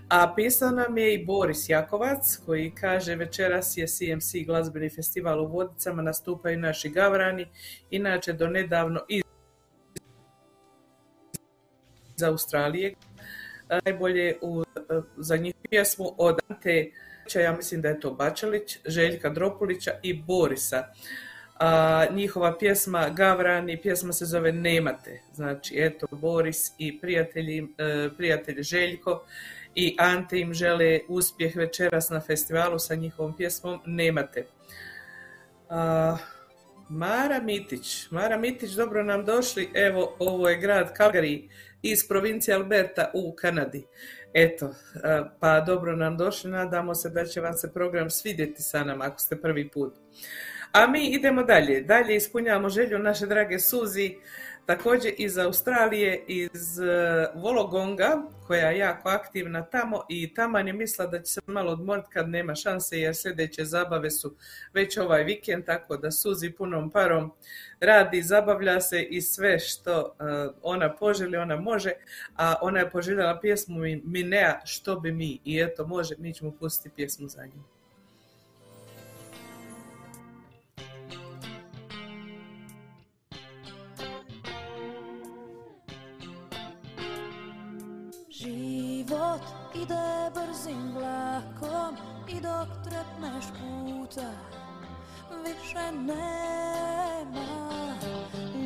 A 0.10 0.34
pisao 0.36 0.72
nam 0.72 0.98
je 0.98 1.14
i 1.14 1.26
Boris 1.26 1.70
Jakovac 1.70 2.38
koji 2.46 2.72
kaže 2.72 3.16
večeras 3.16 3.78
je 3.78 3.88
CMC 3.88 4.46
glazbeni 4.46 4.90
festival 4.90 5.42
u 5.42 5.48
Vodicama, 5.48 6.02
nastupaju 6.02 6.60
naši 6.60 6.90
gavrani, 6.90 7.48
inače 7.90 8.34
do 8.34 8.48
nedavno 8.48 9.00
iz 9.10 9.23
iz 12.18 12.24
Australije. 12.24 12.94
Najbolje 13.86 14.38
u, 14.42 14.64
za 15.18 15.38
njih 15.38 15.54
pjesmu 15.70 16.16
od 16.18 16.40
Ante, 16.48 16.92
ja 17.36 17.52
mislim 17.52 17.82
da 17.82 17.90
je 17.90 18.00
to 18.00 18.12
Bačelić, 18.12 18.78
Željka 18.86 19.30
Dropulića 19.30 19.92
i 20.04 20.14
Borisa. 20.14 20.88
A, 21.60 22.06
njihova 22.12 22.58
pjesma 22.58 23.10
Gavrani, 23.10 23.82
pjesma 23.82 24.14
se 24.14 24.26
zove 24.26 24.52
Nemate. 24.52 25.22
Znači, 25.34 25.74
eto, 25.78 26.08
Boris 26.12 26.72
i 26.78 27.00
prijatelji, 27.00 27.68
e, 27.78 28.10
prijatelj 28.18 28.62
Željko 28.62 29.24
i 29.76 29.96
Ante 30.00 30.40
im 30.40 30.54
žele 30.54 31.00
uspjeh 31.08 31.56
večeras 31.56 32.10
na 32.10 32.20
festivalu 32.20 32.80
sa 32.80 32.96
njihovom 32.96 33.38
pjesmom 33.38 33.80
Nemate. 33.86 34.46
A, 35.70 36.18
Mara 36.90 37.42
Mitić. 37.42 38.12
Mara 38.12 38.38
Mitić, 38.38 38.72
dobro 38.72 39.04
nam 39.04 39.26
došli. 39.26 39.70
Evo, 39.74 40.16
ovo 40.20 40.50
je 40.50 40.58
grad 40.58 40.98
Calgary 40.98 41.50
iz 41.84 42.08
provincije 42.08 42.56
Alberta 42.56 43.12
u 43.14 43.36
Kanadi. 43.36 43.86
Eto, 44.34 44.76
a, 45.04 45.30
pa 45.40 45.62
dobro 45.62 45.96
nam 45.96 46.18
došli. 46.18 46.52
Nadamo 46.52 46.96
se 46.96 47.10
da 47.10 47.26
će 47.26 47.42
vam 47.42 47.54
se 47.54 47.74
program 47.74 48.10
svidjeti 48.10 48.62
sa 48.64 48.84
nama 48.84 49.06
ako 49.06 49.20
ste 49.20 49.42
prvi 49.42 49.70
put. 49.70 49.94
A 50.72 50.88
mi 50.88 51.08
idemo 51.08 51.44
dalje. 51.44 51.82
Dalje 51.82 52.16
ispunjavamo 52.16 52.70
želju 52.70 53.00
naše 53.00 53.26
drage 53.26 53.60
Suzi 53.60 54.16
Također 54.66 55.14
iz 55.18 55.38
Australije, 55.38 56.24
iz 56.28 56.80
e, 56.80 57.28
Vologonga, 57.36 58.22
koja 58.48 58.70
je 58.70 58.78
jako 58.78 59.10
aktivna 59.10 59.66
tamo 59.66 60.02
i 60.10 60.34
taman 60.34 60.68
je 60.68 60.74
mislila 60.74 61.10
da 61.10 61.22
će 61.22 61.34
se 61.34 61.42
malo 61.48 61.72
odmoriti 61.72 62.08
kad 62.14 62.30
nema 62.30 62.56
šanse 62.56 63.00
jer 63.00 63.16
sljedeće 63.16 63.66
zabave 63.66 64.12
su 64.12 64.36
već 64.74 64.98
ovaj 64.98 65.24
vikend, 65.24 65.66
tako 65.66 65.98
da 65.98 66.12
suzi 66.12 66.52
punom 66.52 66.90
parom 66.92 67.32
radi, 67.80 68.22
zabavlja 68.22 68.82
se 68.82 69.02
i 69.04 69.22
sve 69.22 69.60
što 69.60 70.00
e, 70.00 70.24
ona 70.62 70.96
poželi, 70.96 71.38
ona 71.38 71.56
može, 71.56 71.92
a 72.36 72.56
ona 72.62 72.80
je 72.80 72.92
poželjela 72.92 73.40
pjesmu 73.40 73.80
Mi- 73.80 74.02
Minea, 74.06 74.62
što 74.66 75.00
bi 75.00 75.12
mi, 75.12 75.40
i 75.46 75.60
eto 75.60 75.88
može, 75.88 76.16
mi 76.18 76.34
ćemo 76.34 76.52
pustiti 76.60 76.96
pjesmu 76.96 77.28
za 77.28 77.46
nju. 77.46 77.64
Život 89.34 89.48
ide 89.74 90.32
brzim 90.34 90.94
vlakom 90.94 91.98
i 92.28 92.42
dok 92.42 92.68
trepneš 92.84 93.46
puta 93.46 94.32
više 95.46 95.92
nema. 95.92 97.46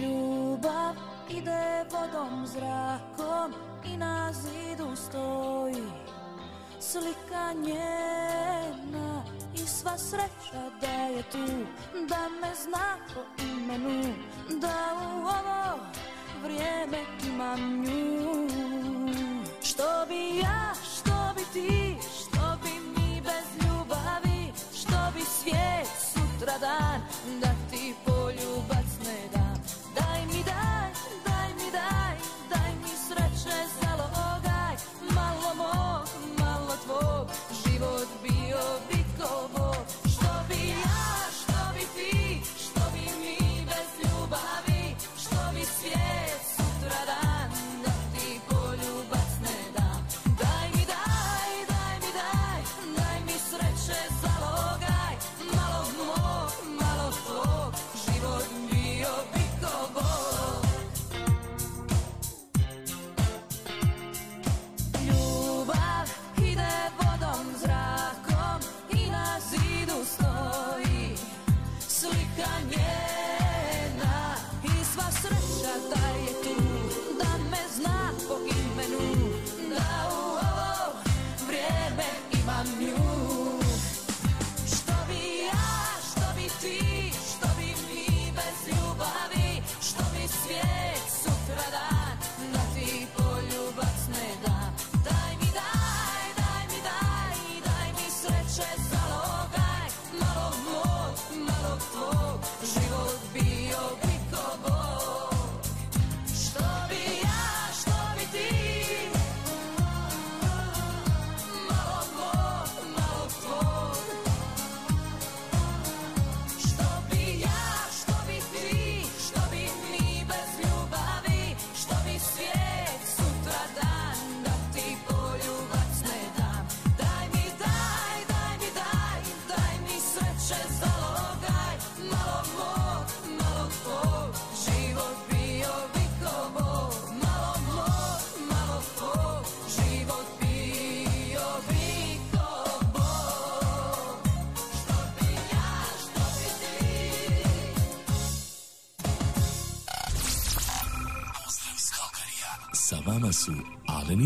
Ljubav 0.01 0.95
ide 1.29 1.85
vodom 1.91 2.47
zrakom 2.47 3.53
i 3.85 3.97
na 3.97 4.33
zidu 4.33 4.95
stoji. 4.95 5.83
Slika 6.79 7.53
njena 7.53 9.23
i 9.55 9.67
sva 9.67 9.97
sreća 9.97 10.69
da 10.81 10.87
je 10.87 11.23
tu 11.31 11.47
da 12.09 12.29
me 12.41 12.55
zna 12.55 12.97
po 13.13 13.43
imenu 13.43 14.13
da 14.61 14.95
u 14.95 15.19
ovo 15.19 15.79
vrijeme 16.43 16.97
imam 17.27 17.81
nju 17.81 18.66
bi 20.09 20.37
ja, 20.37 20.73
što 20.93 21.33
bi 21.35 21.43
ti, 21.53 21.95
što 22.19 22.57
bi 22.63 22.69
mi 22.95 23.21
bez 23.21 23.47
ljubavi 23.65 24.51
što 24.75 24.97
bi 25.15 25.21
svijet 25.21 25.87
sutra 26.13 26.57
dan 26.57 27.01
da 27.41 27.49
ti 27.71 27.95
poljubac 28.05 28.86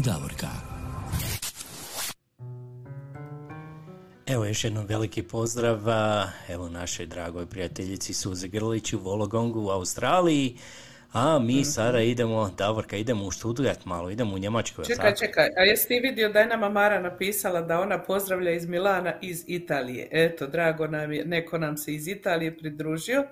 i 0.02 0.04
Davorka. 0.04 0.48
Evo 4.28 4.46
još 4.46 4.64
jednom 4.64 4.86
veliki 4.86 5.24
pozdrav 5.24 5.80
evo 6.50 6.70
našoj 6.70 7.06
dragoj 7.06 7.46
prijateljici 7.46 8.14
Suze 8.14 8.48
Grlić 8.48 8.94
u 8.94 9.00
Vologongu 9.00 9.62
u 9.62 9.70
Australiji. 9.70 10.58
A 11.14 11.40
mi 11.40 11.66
sada 11.66 12.02
idemo, 12.02 12.50
Davorka, 12.58 12.98
idemo 12.98 13.26
u 13.26 13.32
Stuttgart 13.32 13.86
malo, 13.86 14.10
idemo 14.10 14.36
u 14.36 14.38
Njemačku. 14.38 14.84
Čekaj, 14.84 15.10
tako? 15.10 15.20
čekaj, 15.20 15.50
a 15.58 15.62
jesi 15.62 15.88
ti 15.88 16.00
vidio 16.00 16.30
da 16.30 16.40
je 16.40 16.48
nama 16.48 16.70
Mara 16.70 17.02
napisala 17.02 17.62
da 17.62 17.80
ona 17.80 18.04
pozdravlja 18.04 18.52
iz 18.52 18.66
Milana 18.66 19.14
iz 19.22 19.44
Italije? 19.48 20.08
Eto, 20.12 20.48
drago 20.48 20.88
nam 20.88 21.14
je, 21.14 21.26
neko 21.26 21.58
nam 21.58 21.78
se 21.78 21.94
iz 21.94 22.08
Italije 22.08 22.58
pridružio. 22.58 23.24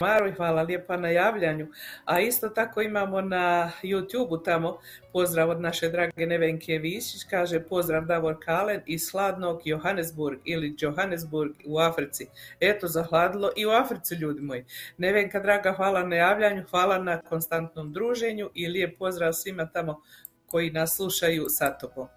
Maro, 0.00 0.32
hvala 0.36 0.62
lijepa 0.62 0.96
na 0.96 1.08
javljanju. 1.08 1.68
A 2.04 2.20
isto 2.20 2.48
tako 2.48 2.82
imamo 2.82 3.20
na 3.20 3.70
YouTube-u 3.82 4.38
tamo 4.38 4.78
pozdrav 5.12 5.50
od 5.50 5.60
naše 5.60 5.88
drage 5.88 6.26
Nevenke 6.26 6.78
Višić, 6.78 7.24
kaže 7.30 7.60
pozdrav 7.60 8.04
Davor 8.04 8.36
Kalen 8.44 8.80
iz 8.86 9.10
hladnog 9.12 9.60
Johannesburg 9.64 10.38
ili 10.44 10.76
Johannesburg 10.78 11.52
u 11.66 11.78
Africi. 11.78 12.26
Eto, 12.60 12.86
zahladilo 12.86 13.50
i 13.56 13.66
u 13.66 13.70
Africi, 13.70 14.14
ljudi 14.14 14.40
moji. 14.40 14.64
Nevenka, 14.96 15.40
draga, 15.40 15.72
hvala 15.72 16.02
na 16.02 16.16
javljanju, 16.16 16.64
hvala 16.70 16.98
na 16.98 17.20
konstantnom 17.20 17.92
druženju 17.92 18.50
i 18.54 18.68
lijep 18.68 18.98
pozdrav 18.98 19.32
svima 19.32 19.66
tamo 19.66 20.02
koji 20.46 20.70
nas 20.70 20.96
slušaju 20.96 21.46
sa 21.48 21.78
tobom. 21.78 22.08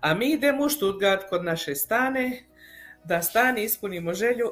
A 0.00 0.14
mi 0.14 0.32
idemo 0.32 0.64
u 0.64 0.68
Stuttgart 0.68 1.28
kod 1.28 1.44
naše 1.44 1.74
Stane, 1.74 2.42
da 3.04 3.22
Stani 3.22 3.64
ispunimo 3.64 4.14
želju, 4.14 4.46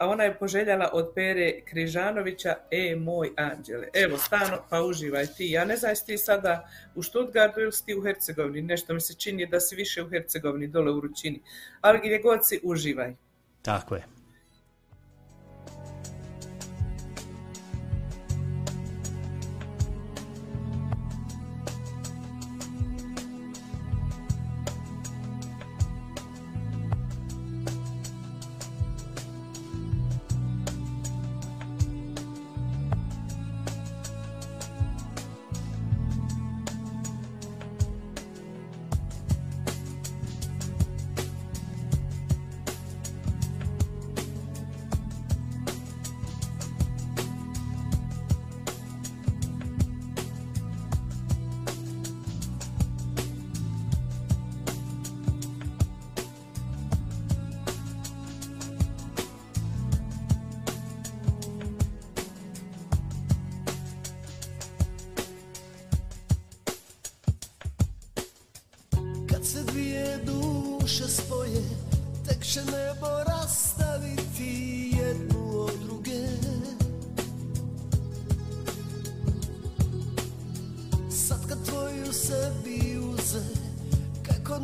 a 0.00 0.06
ona 0.08 0.24
je 0.24 0.38
poželjala 0.38 0.90
od 0.92 1.12
Pere 1.14 1.60
Križanovića, 1.64 2.54
e 2.70 2.96
moj 2.96 3.30
anđele. 3.36 3.88
Evo, 3.94 4.18
Stano, 4.18 4.58
pa 4.70 4.82
uživaj 4.82 5.26
ti. 5.26 5.50
Ja 5.50 5.64
ne 5.64 5.74
jesi 5.82 6.06
ti 6.06 6.18
sada 6.18 6.68
u 6.94 7.02
Stuttgartu 7.02 7.60
ili 7.60 7.72
si 7.72 7.84
ti 7.84 7.94
u 7.94 8.02
Hercegovini, 8.02 8.62
nešto 8.62 8.94
mi 8.94 9.00
se 9.00 9.14
čini 9.14 9.46
da 9.46 9.60
si 9.60 9.76
više 9.76 10.02
u 10.02 10.08
Hercegovini, 10.08 10.66
dole 10.66 10.92
u 10.92 11.00
Ručini. 11.00 11.42
Ali 11.80 11.98
gdje 11.98 12.18
god 12.18 12.48
si, 12.48 12.60
uživaj. 12.62 13.14
Tako 13.62 13.94
je. 13.94 14.13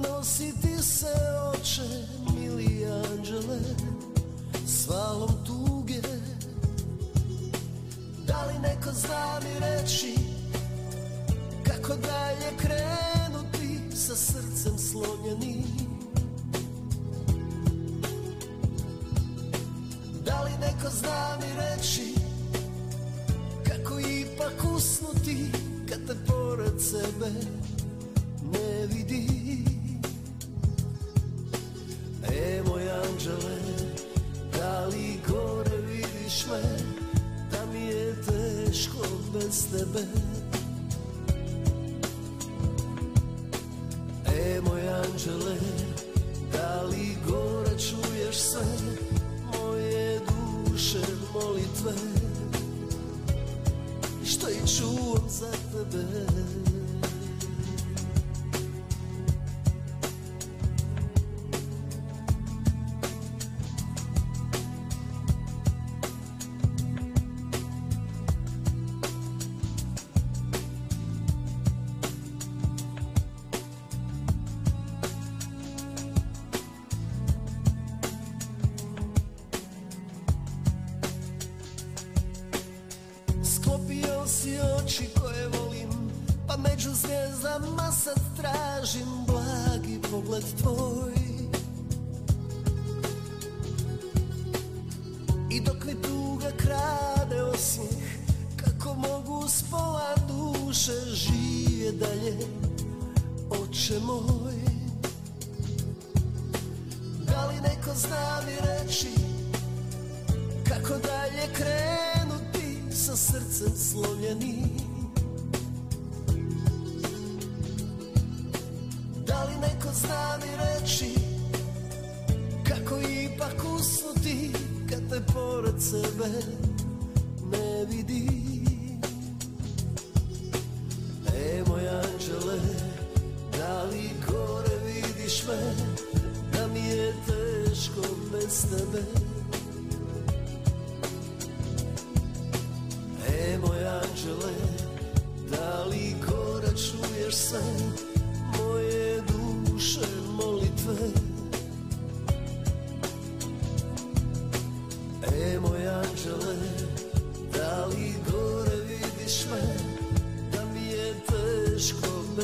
Nositi 0.08 0.82
se 0.82 1.14
oče 1.54 2.06
mili 2.34 2.86
anđele 2.86 3.60
S 4.66 4.88
valom 4.88 5.44
tuge. 5.46 6.02
Da 8.26 8.46
li 8.46 8.58
neko 8.58 8.92
zna 8.92 9.40
mi 9.42 9.60
reći 9.60 10.14
Kako 11.64 11.94
dalje 11.94 12.56
krenuti 12.56 13.96
sa 13.96 14.16
srcem 14.16 14.78
slonjenim? 14.78 15.64
Da 20.24 20.42
li 20.42 20.50
neko 20.60 20.90
zna 20.90 21.38
mi 21.40 21.46
reći 21.60 22.14
Kako 23.68 24.00
ipak 24.00 24.72
usnuti 24.76 25.50
kad 25.88 26.06
te 26.06 26.14
pored 26.26 26.80
sebe 26.82 27.30
ne 28.52 28.86
vidi 28.86 29.39
bez 39.72 39.80
tebe 39.80 40.29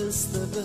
ısladı 0.09 0.65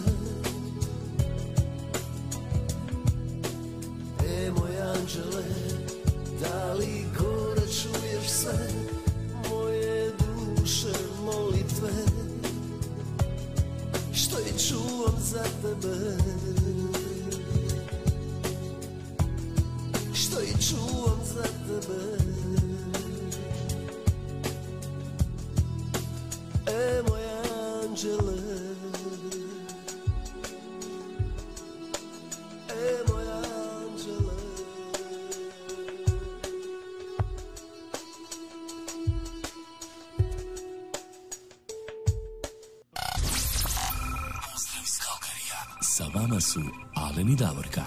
su 46.53 46.61
Alen 46.95 47.29
i 47.29 47.35
Davorka. 47.35 47.81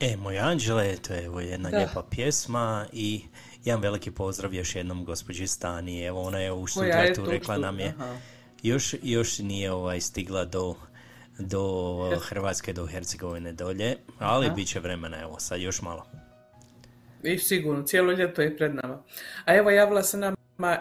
E, 0.00 0.16
moj 0.16 0.38
Anđele, 0.38 0.96
to 0.96 1.12
je 1.12 1.24
evo 1.24 1.40
jedna 1.40 1.70
Da. 1.70 1.76
lijepa 1.76 2.02
pjesma 2.10 2.86
i 2.92 3.22
jedan 3.64 3.80
veliki 3.80 4.10
pozdrav 4.10 4.54
još 4.54 4.76
jednom 4.76 5.04
gospođi 5.04 5.46
Stani. 5.46 6.02
Evo, 6.04 6.22
ona 6.22 6.38
je 6.38 6.52
u 6.52 6.56
Koja 6.74 6.86
je 6.86 6.92
Stuttgartu 6.92 7.24
tu, 7.24 7.30
rekla 7.30 7.58
nam 7.58 7.80
je, 7.80 7.88
aha. 7.88 8.16
još, 8.62 8.94
još 9.02 9.38
nije 9.38 9.72
ovaj 9.72 10.00
stigla 10.00 10.44
do, 10.44 10.74
do 11.38 12.18
Hrvatske, 12.20 12.72
do 12.72 12.86
Hercegovine 12.86 13.52
dolje, 13.52 13.96
ali 14.18 14.46
Aha. 14.46 14.54
bit 14.54 14.68
će 14.68 14.80
vremena, 14.80 15.20
evo, 15.20 15.36
sad 15.38 15.60
još 15.60 15.82
malo. 15.82 16.06
I 17.22 17.38
sigurno, 17.38 17.82
cijelo 17.82 18.12
ljeto 18.12 18.42
je 18.42 18.56
pred 18.56 18.74
nama. 18.74 19.02
A 19.44 19.54
evo 19.54 19.70
javila 19.70 20.02
se 20.02 20.16
nama 20.16 20.36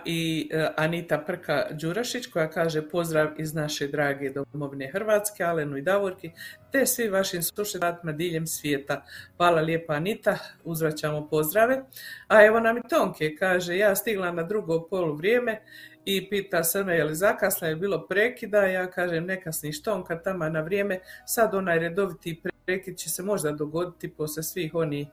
i 0.05 0.49
e, 0.51 0.67
Anita 0.77 1.17
Prka 1.17 1.67
Đurašić 1.71 2.27
koja 2.27 2.49
kaže 2.49 2.89
pozdrav 2.89 3.27
iz 3.37 3.53
naše 3.53 3.87
drage 3.87 4.29
domovine 4.29 4.91
Hrvatske, 4.91 5.43
Alenu 5.43 5.77
i 5.77 5.81
Davorki, 5.81 6.31
te 6.71 6.85
svi 6.85 7.09
vašim 7.09 7.41
slušateljima 7.41 8.11
diljem 8.11 8.47
svijeta. 8.47 9.05
Hvala 9.37 9.61
lijepa 9.61 9.93
Anita, 9.93 10.37
uzvraćamo 10.63 11.27
pozdrave. 11.27 11.83
A 12.27 12.45
evo 12.45 12.59
nam 12.59 12.77
i 12.77 12.81
Tonke 12.89 13.35
kaže, 13.39 13.77
ja 13.77 13.95
stigla 13.95 14.31
na 14.31 14.43
drugo 14.43 14.87
polu 14.89 15.15
vrijeme 15.15 15.61
i 16.05 16.29
pita 16.29 16.63
se 16.63 16.83
me 16.83 16.95
je 16.95 17.03
li 17.03 17.15
zakasno 17.15 17.67
je 17.67 17.75
bilo 17.75 18.07
prekida, 18.07 18.65
ja 18.65 18.91
kažem 18.91 19.25
ne 19.25 19.41
kasniš 19.41 19.83
Tonka 19.83 20.19
tamo 20.19 20.49
na 20.49 20.61
vrijeme, 20.61 20.99
sad 21.25 21.55
onaj 21.55 21.79
redoviti 21.79 22.41
prekid 22.65 22.97
će 22.97 23.09
se 23.09 23.23
možda 23.23 23.51
dogoditi 23.51 24.13
poslije 24.13 24.43
svih 24.43 24.75
onih 24.75 25.07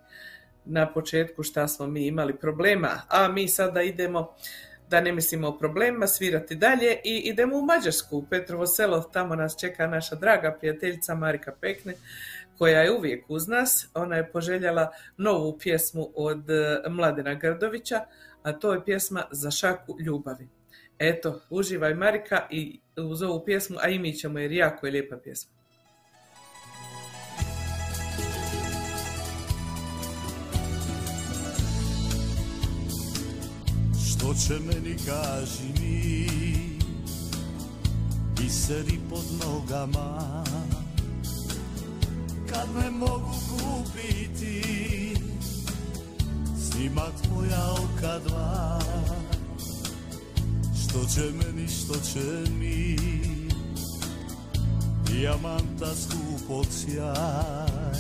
na 0.68 0.92
početku 0.92 1.42
šta 1.42 1.68
smo 1.68 1.86
mi 1.86 2.06
imali 2.06 2.36
problema, 2.36 3.02
a 3.08 3.28
mi 3.28 3.48
sada 3.48 3.82
idemo 3.82 4.34
da 4.90 5.00
ne 5.00 5.12
mislimo 5.12 5.48
o 5.48 5.58
problemima, 5.58 6.06
svirati 6.06 6.54
dalje 6.54 6.96
i 7.04 7.16
idemo 7.16 7.56
u 7.56 7.64
Mađarsku, 7.64 8.16
u 8.16 8.26
Petrovo 8.30 8.66
selo, 8.66 9.00
tamo 9.00 9.34
nas 9.34 9.56
čeka 9.60 9.86
naša 9.86 10.14
draga 10.14 10.56
prijateljica 10.60 11.14
Marika 11.14 11.52
Pekne, 11.60 11.94
koja 12.58 12.80
je 12.80 12.92
uvijek 12.92 13.24
uz 13.28 13.48
nas. 13.48 13.88
Ona 13.94 14.16
je 14.16 14.32
poželjela 14.32 14.90
novu 15.16 15.58
pjesmu 15.58 16.10
od 16.14 16.50
eh, 16.50 16.82
Mladena 16.88 17.34
Grdovića, 17.34 18.00
a 18.42 18.52
to 18.52 18.72
je 18.72 18.84
pjesma 18.84 19.24
Za 19.30 19.50
šaku 19.50 19.96
ljubavi. 20.00 20.48
Eto, 20.98 21.40
uživaj 21.50 21.94
Marika 21.94 22.46
i 22.50 22.80
uz 22.96 23.22
ovu 23.22 23.44
pjesmu, 23.44 23.76
a 23.80 23.88
i 23.88 23.98
mi 23.98 24.14
ćemo 24.14 24.38
jer 24.38 24.52
jako 24.52 24.86
je 24.86 24.92
lijepa 24.92 25.16
pjesma. 25.16 25.57
Će 34.34 34.54
meni 34.54 34.96
kaži 35.06 35.80
mi 35.80 36.26
Biseri 38.36 39.00
pod 39.10 39.24
nogama. 39.44 40.44
Kad 42.50 42.68
me 42.74 42.90
mogu 42.90 43.34
kupiti 43.48 45.16
Snimat 46.60 47.12
moja 47.34 47.70
oka 47.72 48.18
dva. 48.18 48.80
Što 50.82 50.98
će 51.14 51.20
meni, 51.20 51.68
što 51.68 51.94
će 51.94 52.50
mi 52.58 52.96
Dijamanta 55.06 55.94
skup 55.94 56.50
od 56.50 56.66
sjaj 56.70 57.98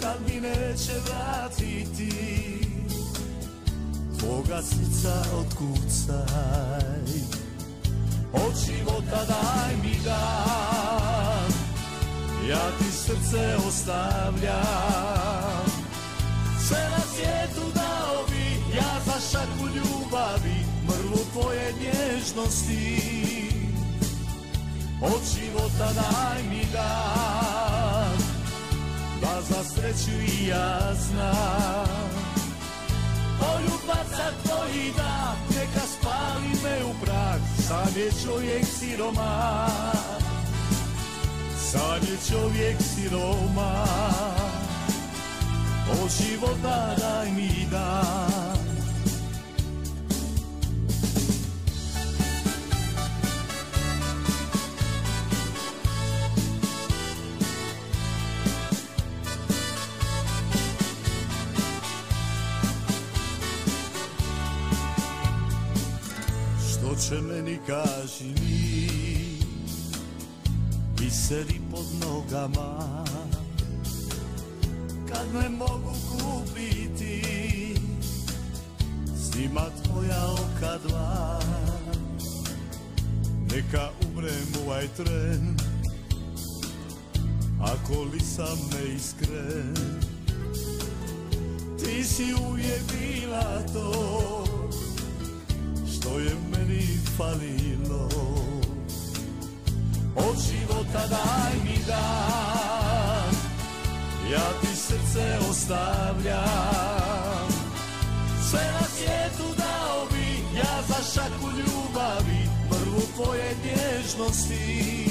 Kad 0.00 0.16
mi 0.28 0.40
neće 0.40 0.92
vratiti 1.06 2.55
Tvoga 4.18 4.62
srca 4.62 5.14
otkucaj. 5.40 7.06
Od 8.32 8.54
života 8.66 9.24
daj 9.28 9.76
mi 9.82 9.96
dan 10.04 11.50
Ja 12.48 12.70
ti 12.78 12.90
srce 12.92 13.56
ostavljam. 13.68 15.66
Sve 16.68 16.78
na 16.90 17.00
svijetu 17.14 17.72
dao 17.74 18.26
bi 18.28 18.76
Ja 18.76 19.00
za 19.06 19.20
šaku 19.30 19.66
ljubavi 19.76 20.56
Mrlu 20.88 21.18
tvoje 21.32 21.74
nježnosti. 21.80 23.16
Od 25.02 25.20
života 25.34 25.92
daj 25.92 26.42
mi 26.50 26.64
dan 26.72 28.18
Da 29.20 29.42
za 29.42 29.64
sreću 29.64 30.10
i 30.10 30.46
ja 30.46 30.94
znam 30.94 32.05
Tvoji 34.76 34.92
da 34.96 35.36
Neka 35.48 35.86
spali 35.86 36.48
me 36.62 36.84
u 36.84 37.04
prah 37.04 37.40
Sam 37.68 37.96
je 37.96 38.10
čovjek 38.24 38.64
siromah. 38.78 39.96
Sam 41.56 42.00
je 42.02 42.16
čovjek 42.30 42.76
siromah. 42.94 44.40
Od 46.02 46.10
života 46.10 46.94
daj 46.98 47.30
mi 47.30 47.66
dan 47.70 48.45
meni 67.56 67.66
kaži 67.66 68.24
mi 68.24 68.86
Biseri 70.98 71.60
pod 71.70 71.86
nogama. 72.00 73.04
Kad 75.08 75.34
me 75.34 75.48
mogu 75.48 75.92
kupiti 76.10 77.22
Snimat 79.16 79.72
moja 79.94 80.26
oka 80.32 80.78
dva. 80.88 81.40
Neka 83.54 83.90
umrem 84.06 84.64
ovaj 84.64 84.88
tren 84.96 85.56
Ako 87.60 88.02
li 88.12 88.20
sam 88.20 88.58
neiskren. 88.72 89.74
Ti 91.78 92.04
si 92.04 92.34
uvijek 92.50 92.82
bila 92.92 93.62
to 93.72 94.44
što 95.92 96.18
je 96.18 96.55
meni 96.76 96.98
falilo. 97.16 98.08
Od 100.16 100.36
života 100.48 101.06
daj 101.08 101.54
mi 101.64 101.78
dan 101.86 103.34
Ja 104.30 104.48
ti 104.60 104.76
srce 104.76 105.38
ostavljam. 105.50 107.48
Sve 108.50 108.60
na 108.80 108.86
svijetu 108.88 109.54
dao 109.58 110.06
bi 110.10 110.58
Ja 110.58 110.82
za 110.88 110.94
šaku 111.14 111.46
ljubavi 111.58 112.48
Prvu 112.70 113.02
tvoje 113.14 113.56
nježnosti. 113.64 115.06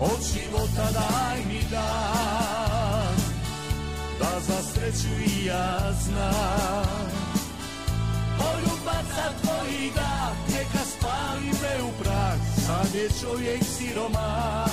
Od 0.00 0.20
života 0.34 0.90
daj 0.92 1.38
mi 1.48 1.60
dan 1.70 3.16
Da 4.20 4.40
za 4.40 4.62
sreću 4.62 5.32
i 5.32 5.46
ja 5.46 5.92
znam 6.04 7.12
Tvoji 9.12 9.90
da 9.94 10.32
Neka 10.54 10.84
spali 10.84 11.46
me 11.46 11.82
u 11.82 12.02
prah. 12.02 12.38
Sam 12.66 12.86
je 12.94 13.08
čovjek 13.20 13.62
siromah. 13.78 14.70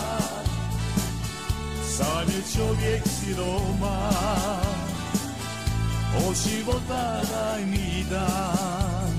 Sam 1.98 2.28
je 2.28 2.42
čovjek 2.56 3.04
siromah. 3.20 4.80
Od 6.28 6.36
života 6.50 7.22
daj 7.32 7.66
mi 7.66 8.06
dan. 8.10 9.14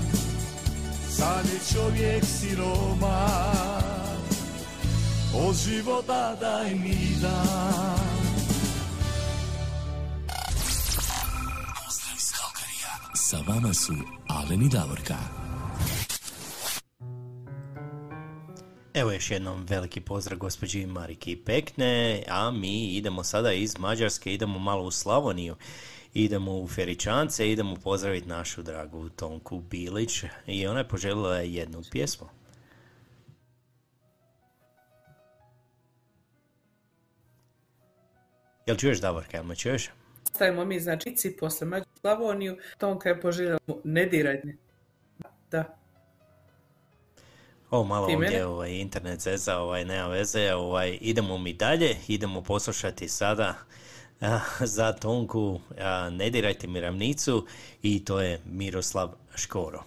Sam 1.09 1.45
je 1.53 1.59
čovjek 1.73 2.23
siromah. 2.39 3.91
Od 5.35 5.55
života 5.55 6.35
daj 6.41 6.75
mi 6.75 7.15
dan. 7.21 8.11
Sa 13.15 13.37
vama 13.47 13.73
su 13.73 13.93
Alen 14.41 14.61
i 14.61 14.69
Davorka. 14.69 15.17
Evo 18.93 19.11
još 19.11 19.31
jednom 19.31 19.65
veliki 19.65 20.01
pozdrav 20.01 20.39
gospođi 20.39 20.85
Mariki 20.85 21.35
Pekne, 21.35 22.23
a 22.29 22.51
mi 22.51 22.85
idemo 22.85 23.23
sada 23.23 23.53
iz 23.53 23.77
Mađarske, 23.79 24.33
idemo 24.33 24.59
malo 24.59 24.83
u 24.83 24.91
Slavoniju, 24.91 25.55
idemo 26.13 26.51
u 26.51 26.67
Feričance, 26.67 27.51
idemo 27.51 27.75
pozdraviti 27.75 28.27
našu 28.27 28.63
dragu 28.63 29.09
Tonku 29.09 29.59
Bilić 29.59 30.23
i 30.47 30.67
ona 30.67 30.79
je 30.79 30.87
poželjela 30.87 31.37
jednu 31.37 31.83
pjesmu. 31.91 32.27
Jel 38.65 38.77
čuješ 38.77 39.01
Davorka, 39.01 39.37
jel 39.37 39.45
me 39.45 39.55
čuješ? 39.55 39.89
Stavimo 40.23 40.65
mi 40.65 40.79
znači 40.79 41.09
Ici 41.09 41.37
posle 41.37 41.67
Mađu 41.67 41.85
Slavoniju, 42.01 42.57
Tonka 42.77 43.09
je 43.09 43.21
poželjela 43.21 43.59
mu 43.67 43.77
ne 43.83 44.05
diraj 44.05 44.41
me. 44.43 44.55
Da. 45.51 45.77
O, 47.71 47.83
malo 47.83 48.07
Ti 48.07 48.13
ovdje 48.15 48.29
mene? 48.29 48.45
ovaj, 48.45 48.71
internet 48.71 49.19
zeza, 49.19 49.57
ovaj, 49.57 49.85
nema 49.85 50.07
veze, 50.07 50.53
ovaj, 50.53 50.97
idemo 51.01 51.37
mi 51.37 51.53
dalje, 51.53 51.97
idemo 52.07 52.41
poslušati 52.41 53.07
sada 53.07 53.55
a, 54.21 54.39
za 54.59 54.93
Tonku 54.93 55.59
a, 55.79 56.09
Ne 56.09 56.29
dirajte 56.29 56.67
mi 56.67 56.79
ravnicu 56.79 57.47
i 57.81 58.05
to 58.05 58.21
je 58.21 58.39
Miroslav 58.45 59.09
Škoro. 59.35 59.83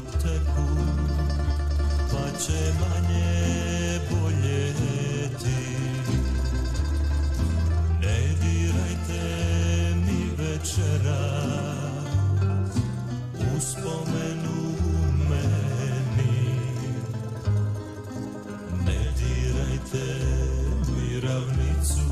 Tiho 0.00 0.18
teku, 0.22 0.66
pa 2.10 2.38
će 2.38 2.72
manje 2.80 4.00
boljeti. 4.10 5.60
Ne 8.00 8.18
dirajte 8.42 9.22
mi 9.94 10.30
večera, 10.38 11.22
uspomenu 13.56 14.60
meni. 15.30 16.58
Ne 18.86 19.12
dirajte 19.18 20.06
mi 20.88 21.20
ravnicu, 21.20 22.06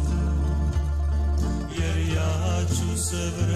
jer 1.80 1.98
ja 2.16 2.60
ću 2.68 3.02
se 3.02 3.16
vratiti 3.16 3.47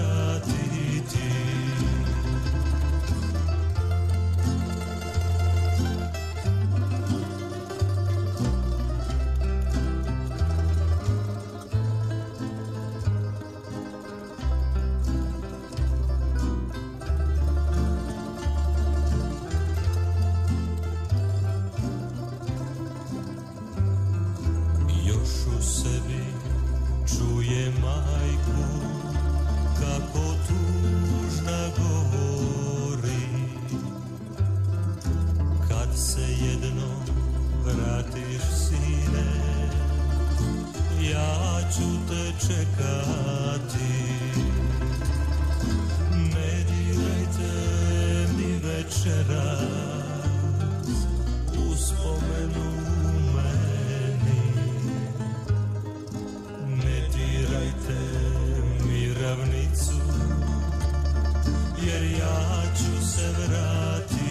ravnicu 59.35 59.93
Jer 61.85 62.03
ja 62.03 62.63
ću 62.77 63.07
se 63.07 63.31
vratiti 63.31 64.22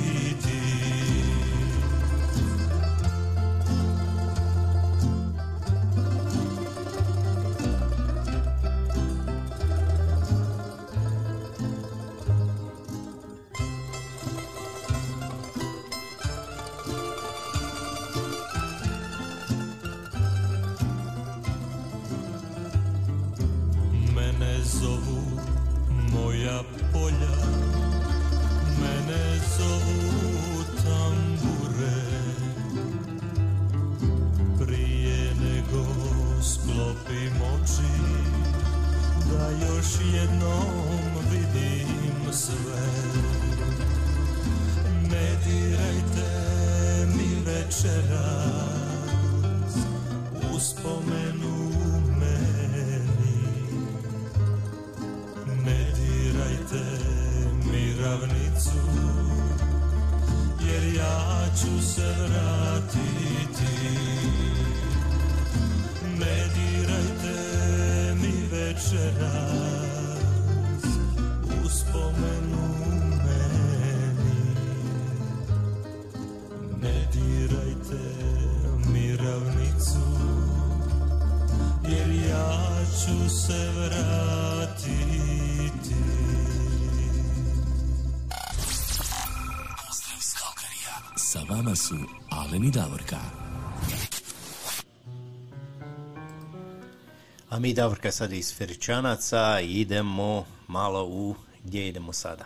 mi 97.62 97.74
Davorka 97.74 98.10
sad 98.10 98.32
iz 98.32 98.54
Feričanaca 98.56 99.60
idemo 99.60 100.46
malo 100.68 101.04
u... 101.04 101.34
Gdje 101.64 101.88
idemo 101.88 102.12
sada? 102.12 102.44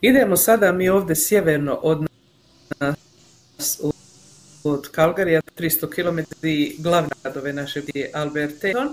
Idemo 0.00 0.36
sada 0.36 0.72
mi 0.72 0.88
ovdje 0.88 1.16
sjeverno 1.16 1.74
od 1.74 2.06
nas 2.80 3.80
od 4.64 4.88
Kalgarija, 4.90 5.40
300 5.56 5.88
km, 5.88 6.18
glavni 6.82 7.10
grad 7.22 7.36
ove 7.36 7.52
naše 7.52 7.82
je 7.94 8.10
Alberton, 8.14 8.88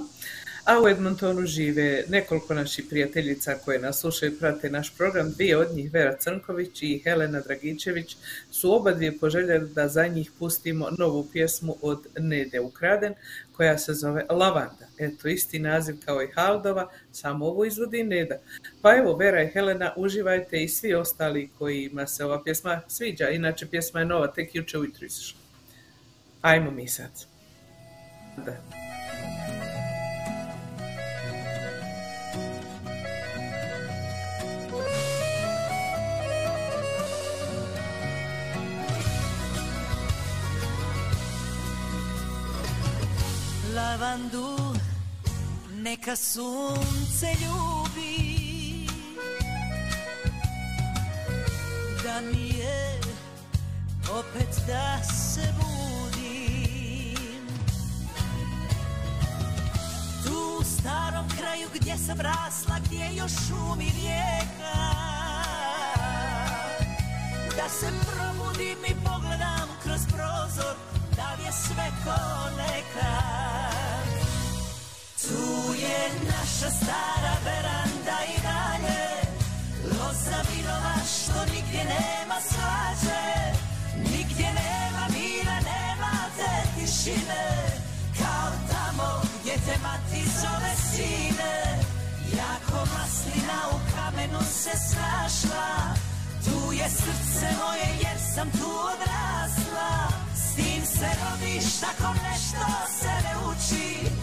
a 0.63 0.81
u 0.81 0.87
Edmontonu 0.87 1.45
žive 1.45 2.03
nekoliko 2.09 2.53
naših 2.53 2.85
prijateljica 2.89 3.55
koje 3.65 3.79
nas 3.79 3.99
slušaju 3.99 4.31
i 4.31 4.39
prate 4.39 4.69
naš 4.69 4.93
program. 4.97 5.31
Dvije 5.31 5.57
od 5.57 5.75
njih, 5.75 5.93
Vera 5.93 6.17
Crnković 6.17 6.81
i 6.81 7.01
Helena 7.03 7.41
Dragičević, 7.41 8.17
su 8.51 8.75
oba 8.75 8.91
dvije 8.91 9.17
poželjeli 9.17 9.69
da 9.69 9.87
za 9.87 10.07
njih 10.07 10.31
pustimo 10.39 10.89
novu 10.97 11.27
pjesmu 11.31 11.75
od 11.81 12.07
Nede 12.17 12.59
Ukraden, 12.59 13.13
koja 13.55 13.77
se 13.77 13.93
zove 13.93 14.25
Lavanda. 14.29 14.87
Eto, 14.97 15.27
isti 15.27 15.59
naziv 15.59 15.95
kao 16.05 16.23
i 16.23 16.31
Haldova, 16.35 16.89
samo 17.11 17.45
ovo 17.45 17.65
izvodi 17.65 18.03
Neda. 18.03 18.35
Pa 18.81 18.95
evo, 18.97 19.15
Vera 19.15 19.43
i 19.43 19.47
Helena, 19.47 19.93
uživajte 19.97 20.63
i 20.63 20.67
svi 20.67 20.93
ostali 20.93 21.49
kojima 21.57 22.07
se 22.07 22.25
ova 22.25 22.43
pjesma 22.43 22.81
sviđa. 22.87 23.29
Inače, 23.29 23.69
pjesma 23.69 23.99
je 23.99 24.05
nova, 24.05 24.27
tek 24.27 24.55
juče 24.55 24.77
ujutro 24.77 25.05
izašla. 25.05 25.39
Ajmo 26.41 26.71
mi 26.71 26.87
sad. 26.87 27.11
Da. 28.45 28.92
Lavandu 43.75 44.75
neka 45.71 46.15
sunce 46.15 47.27
ljubi. 47.41 48.87
Da 52.03 52.21
mi 52.21 52.47
je 52.47 52.99
opet 54.19 54.61
da 54.67 55.03
se 55.03 55.53
budim. 55.57 57.47
Tu 60.25 60.57
u 60.59 60.63
starom 60.63 61.29
kraju 61.37 61.67
gdje 61.73 61.97
sam 61.97 62.19
rasla 62.19 62.75
gdje 62.85 63.09
još 63.15 63.31
šumi 63.31 63.91
rijeka 63.95 65.03
da 67.57 67.69
se 67.69 67.87
probudim 68.05 68.77
i 68.87 68.95
pogledam 69.05 69.69
kroz 69.83 70.01
prozor 70.07 70.75
da 71.15 71.33
li 71.37 71.45
je 71.45 71.51
sve 71.51 71.91
ko 72.03 72.15
nekad 72.57 73.22
je 75.83 75.99
naša 76.31 76.69
stara 76.79 77.33
veranda 77.45 78.17
i 78.33 78.37
dalje. 78.47 79.03
Loza 79.97 80.39
vinova 80.49 80.95
što 81.13 81.37
nigdje 81.53 81.83
nema 81.95 82.37
svađe. 82.49 83.23
Nigdje 84.11 84.49
nema 84.61 85.03
mira 85.15 85.57
nema 85.71 86.13
te 86.37 86.53
tišine. 86.75 87.45
Kao 88.19 88.49
tamo 88.71 89.21
gdje 89.39 89.53
te 89.65 89.75
mati 89.83 90.21
zove 90.41 90.73
sine. 90.89 91.55
Jako 92.41 92.77
maslina 92.95 93.59
u 93.75 93.77
kamenu 93.95 94.39
se 94.61 94.73
snašla. 94.89 95.69
Tu 96.45 96.73
je 96.73 96.89
srce 96.89 97.47
moje 97.61 97.89
jer 98.03 98.17
sam 98.35 98.51
tu 98.51 98.71
odrasla. 98.93 99.91
S 100.35 100.55
tim 100.55 100.85
se 100.85 101.09
rodiš 101.21 101.79
tako 101.79 102.13
nešto 102.13 102.65
se 102.99 103.13
ne 103.25 103.33
uči 103.49 104.22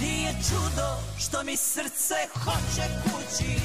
nije 0.00 0.34
čudo 0.48 0.98
što 1.18 1.42
mi 1.42 1.56
srce 1.56 2.14
hoće 2.44 2.88
kući. 3.04 3.60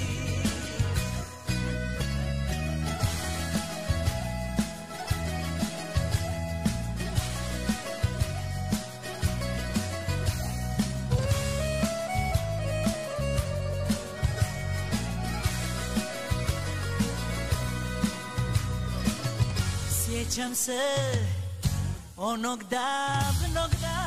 Sjećam 20.06 20.56
se 20.56 20.80
onog 22.18 22.64
davnog 22.64 23.72
dana 23.82 23.99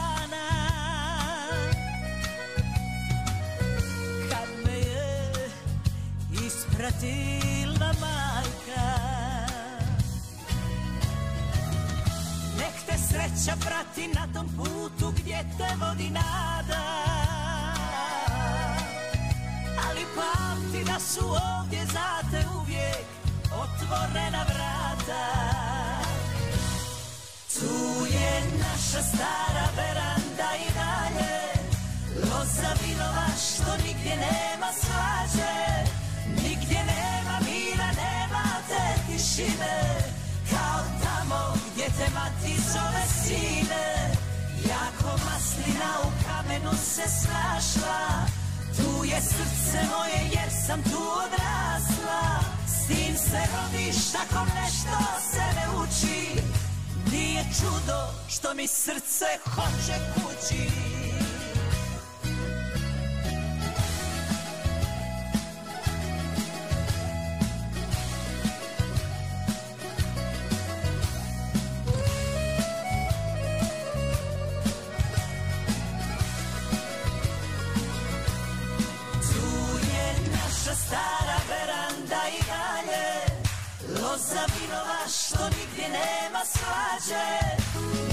ispratila 6.83 7.93
majka. 8.01 8.87
Nek 12.59 12.75
te 12.87 12.99
sreća 12.99 13.57
prati 13.61 14.09
na 14.09 14.29
tom 14.35 14.49
putu 14.57 15.13
gdje 15.17 15.45
te 15.59 15.75
vodi 15.81 16.11
nada. 16.11 16.83
Ali 19.89 20.07
pamti 20.17 20.85
da 20.85 21.01
su 21.01 21.25
ovdje 21.27 21.87
za 21.87 22.31
te 22.31 22.47
uvijek 22.61 23.07
otvorena 23.53 24.43
vrata. 24.43 25.25
Tu 27.55 28.07
je 28.07 28.43
naša 28.59 29.03
stara 29.03 29.67
veranda 29.77 30.51
i 30.57 30.73
dalje. 30.75 31.39
Loza 32.31 32.75
vinova 32.87 33.27
što 33.37 33.77
nigdje 33.87 34.17
nema 34.17 34.67
svađe 34.81 35.72
tišine 39.53 40.13
Kao 40.51 40.81
tamo 41.03 41.55
gdje 41.73 41.85
te 41.85 42.11
mati 42.15 42.61
zove 42.73 43.05
sine. 43.25 44.11
Jako 44.69 45.19
maslina 45.25 45.93
u 46.05 46.11
kamenu 46.27 46.73
se 46.73 47.03
snašla 47.03 48.27
Tu 48.77 49.05
je 49.05 49.21
srce 49.21 49.79
moje 49.97 50.31
jer 50.33 50.51
sam 50.67 50.83
tu 50.83 51.03
odrasla. 51.25 52.41
S 52.67 52.87
tim 52.87 53.17
se 53.17 53.41
rodiš 53.55 54.13
tako 54.13 54.45
nešto 54.45 54.99
se 55.33 55.45
ne 55.55 55.67
uči. 55.83 56.43
Nije 57.13 57.45
čudo 57.61 58.09
što 58.29 58.55
mi 58.55 58.67
srce 58.67 59.27
hoće 59.55 59.95
kući 60.15 61.02
svađe 87.13 87.57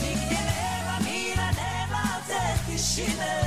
Nigdje 0.01 0.39
nema 0.51 0.95
mira, 0.99 1.47
nema 1.61 2.03
te 2.27 2.71
tišine. 2.71 3.39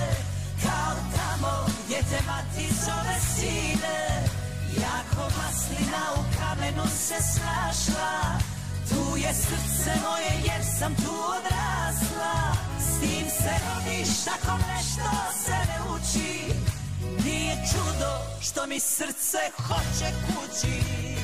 Kao 0.63 0.95
tamo 1.17 1.67
gdje 1.85 1.99
te 1.99 2.21
mati 2.27 2.75
zove 2.75 3.17
sine. 3.35 4.23
Jako 4.77 5.23
maslina 5.39 6.05
u 6.17 6.23
kamenu 6.39 6.87
se 6.89 7.15
snašla. 7.33 8.39
Tu 8.89 9.17
je 9.17 9.35
srce 9.35 9.93
moje 10.03 10.33
jer 10.45 10.65
sam 10.79 10.95
tu 10.95 11.15
odrasla. 11.37 12.35
S 12.79 13.01
tim 13.01 13.27
se 13.31 13.53
rodiš, 13.67 14.25
tako 14.25 14.59
nešto 14.75 15.11
se 15.45 15.59
ne 15.69 15.79
uči. 15.95 16.55
Nije 17.25 17.57
čudo 17.73 18.13
što 18.41 18.67
mi 18.67 18.81
srce 18.81 19.39
hoće 19.69 20.13
kući 20.27 21.22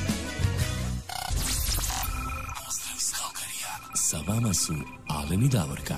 Sa 4.00 4.18
vama 4.28 4.54
su 4.54 4.74
Alen 5.08 5.42
i 5.42 5.48
Davorka. 5.48 5.94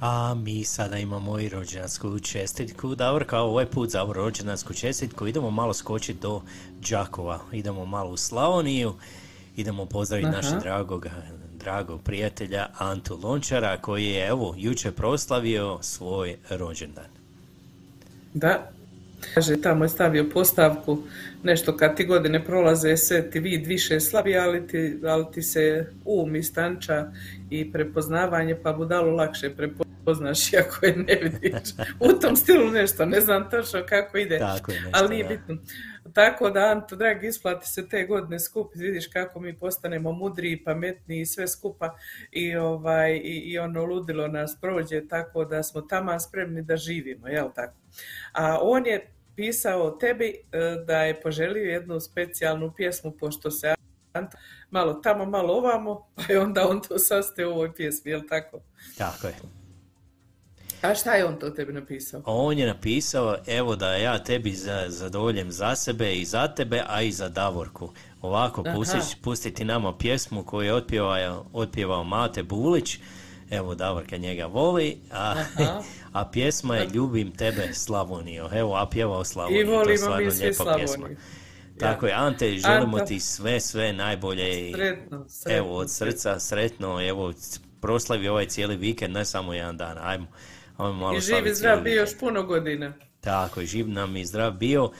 A 0.00 0.34
mi 0.34 0.64
sada 0.64 0.98
imamo 0.98 1.38
i 1.38 1.48
rođendansku 1.48 2.18
čestitku. 2.18 2.94
Davorka, 2.94 3.40
ovaj 3.40 3.66
put 3.66 3.90
za 3.90 4.06
rođendansku 4.12 4.74
čestitku 4.74 5.26
idemo 5.26 5.50
malo 5.50 5.74
skočiti 5.74 6.20
do 6.20 6.42
Đakova. 6.90 7.40
Idemo 7.52 7.84
malo 7.84 8.10
u 8.10 8.16
Slavoniju. 8.16 8.94
Idemo 9.56 9.86
pozdraviti 9.86 10.28
Aha. 10.28 10.36
našeg 10.36 10.58
dragog, 10.62 11.06
dragog 11.64 12.02
prijatelja 12.02 12.66
Antu 12.78 13.18
Lončara 13.22 13.76
koji 13.76 14.06
je 14.06 14.26
evo 14.26 14.54
jučer 14.58 14.92
proslavio 14.92 15.78
svoj 15.80 16.36
rođendan. 16.50 17.10
Da. 18.34 18.70
Kaže, 19.34 19.60
tamo 19.60 19.84
je 19.84 19.88
stavio 19.88 20.30
postavku, 20.32 21.02
nešto 21.42 21.76
kad 21.76 21.96
ti 21.96 22.04
godine 22.04 22.44
prolaze, 22.44 22.96
sve 22.96 23.30
ti 23.30 23.40
vid 23.40 23.66
više 23.66 24.00
slabi, 24.00 24.36
ali 24.36 24.66
ti, 24.66 24.98
ali 25.04 25.24
ti 25.34 25.42
se 25.42 25.86
um 26.04 26.36
istanča 26.36 27.06
i 27.50 27.72
prepoznavanje, 27.72 28.56
pa 28.62 28.72
budalu 28.72 29.16
lakše 29.16 29.50
prepoznaš 29.56 30.38
iako 30.52 30.86
je 30.86 30.96
ne 30.96 31.20
vidiš. 31.22 31.70
U 32.00 32.12
tom 32.12 32.36
stilu 32.36 32.70
nešto, 32.70 33.06
ne 33.06 33.20
znam 33.20 33.50
točno 33.50 33.82
kako 33.88 34.18
ide, 34.18 34.38
Tako 34.38 34.72
je 34.72 34.80
nešto, 34.80 34.98
ali 35.00 35.08
nije 35.08 35.22
da. 35.24 35.28
bitno. 35.28 35.56
Tako 36.12 36.50
da, 36.50 36.60
Anto, 36.60 36.96
dragi, 36.96 37.26
isplati 37.26 37.68
se 37.68 37.88
te 37.88 38.04
godine 38.04 38.40
skup, 38.40 38.72
vidiš 38.74 39.06
kako 39.06 39.40
mi 39.40 39.58
postanemo 39.58 40.12
mudriji, 40.12 40.64
pametniji 40.64 41.20
i 41.20 41.26
sve 41.26 41.48
skupa 41.48 41.96
i, 42.32 42.56
ovaj, 42.56 43.12
i, 43.12 43.42
i 43.44 43.58
ono 43.58 43.84
ludilo 43.84 44.28
nas 44.28 44.56
prođe, 44.60 45.08
tako 45.08 45.44
da 45.44 45.62
smo 45.62 45.80
tamo 45.80 46.20
spremni 46.20 46.62
da 46.62 46.76
živimo, 46.76 47.28
jel 47.28 47.48
tako? 47.54 47.74
A 48.32 48.58
on 48.62 48.86
je 48.86 49.10
pisao 49.36 49.90
tebi 49.90 50.26
e, 50.26 50.58
da 50.86 51.02
je 51.02 51.20
poželio 51.20 51.70
jednu 51.70 52.00
specijalnu 52.00 52.72
pjesmu, 52.76 53.10
pošto 53.10 53.50
se 53.50 53.74
Anto 54.12 54.36
malo 54.70 54.94
tamo, 54.94 55.24
malo 55.24 55.54
ovamo, 55.54 56.06
pa 56.14 56.32
je 56.32 56.40
onda 56.40 56.68
on 56.68 56.82
to 56.82 56.98
sastaje 56.98 57.48
u 57.48 57.50
ovoj 57.50 57.74
pjesmi, 57.74 58.10
jel 58.10 58.22
tako? 58.28 58.60
Tako 58.98 59.26
je. 59.26 59.63
A 60.84 60.94
šta 60.94 61.14
je 61.14 61.24
on 61.24 61.36
to 61.36 61.50
tebi 61.50 61.72
napisao? 61.72 62.22
On 62.24 62.58
je 62.58 62.66
napisao, 62.66 63.36
evo 63.46 63.76
da 63.76 63.94
ja 63.94 64.18
tebi 64.18 64.52
za, 64.52 64.84
zadovoljem 64.88 65.50
za 65.50 65.76
sebe 65.76 66.14
i 66.14 66.24
za 66.24 66.48
tebe, 66.48 66.82
a 66.88 67.02
i 67.02 67.12
za 67.12 67.28
Davorku. 67.28 67.92
Ovako, 68.22 68.64
pustiš, 68.74 69.02
pustiti 69.22 69.64
nama 69.64 69.96
pjesmu 69.96 70.44
koju 70.44 70.66
je 70.66 70.74
otpjevao, 70.74 71.46
otpjevao 71.52 72.04
Mate 72.04 72.42
Bulić. 72.42 72.98
Evo, 73.50 73.74
Davorka 73.74 74.16
njega 74.16 74.46
voli, 74.46 74.98
a, 75.12 75.34
a 76.12 76.24
pjesma 76.32 76.76
je 76.76 76.88
Ljubim 76.94 77.30
tebe 77.32 77.74
Slavonijo. 77.74 78.48
Evo, 78.52 78.76
a 78.76 78.86
pjevao 78.86 79.24
Slavoniju, 79.24 79.60
I 79.60 79.64
to 79.64 79.70
je 79.70 79.76
volimo 79.78 79.96
stvarno 79.96 80.28
lijepa 80.28 80.76
pjesma. 80.76 80.86
Slavoniju. 80.86 81.18
Tako 81.78 82.06
je, 82.06 82.12
Ante, 82.12 82.58
želimo 82.58 82.96
Anto. 82.96 83.06
ti 83.06 83.20
sve, 83.20 83.60
sve 83.60 83.92
najbolje 83.92 84.72
Sretno, 84.72 85.24
sretno. 85.28 85.58
evo, 85.58 85.76
od 85.76 85.90
srca, 85.90 86.40
sretno, 86.40 87.08
evo, 87.08 87.32
proslavi 87.80 88.28
ovaj 88.28 88.46
cijeli 88.46 88.76
vikend, 88.76 89.14
ne 89.14 89.24
samo 89.24 89.54
jedan 89.54 89.76
dan, 89.76 89.98
ajmo. 90.02 90.26
Ajmo 90.76 90.92
malo 90.92 91.18
I 91.18 91.20
slaviti 91.20 91.44
živi 91.44 91.54
zdrav 91.54 91.80
bio 91.82 91.94
još 91.94 92.18
puno 92.18 92.42
godina. 92.42 92.92
Tako 93.20 93.62
živ 93.62 93.88
nam 93.88 94.16
i 94.16 94.24
zdrav 94.24 94.52
bio 94.52 94.90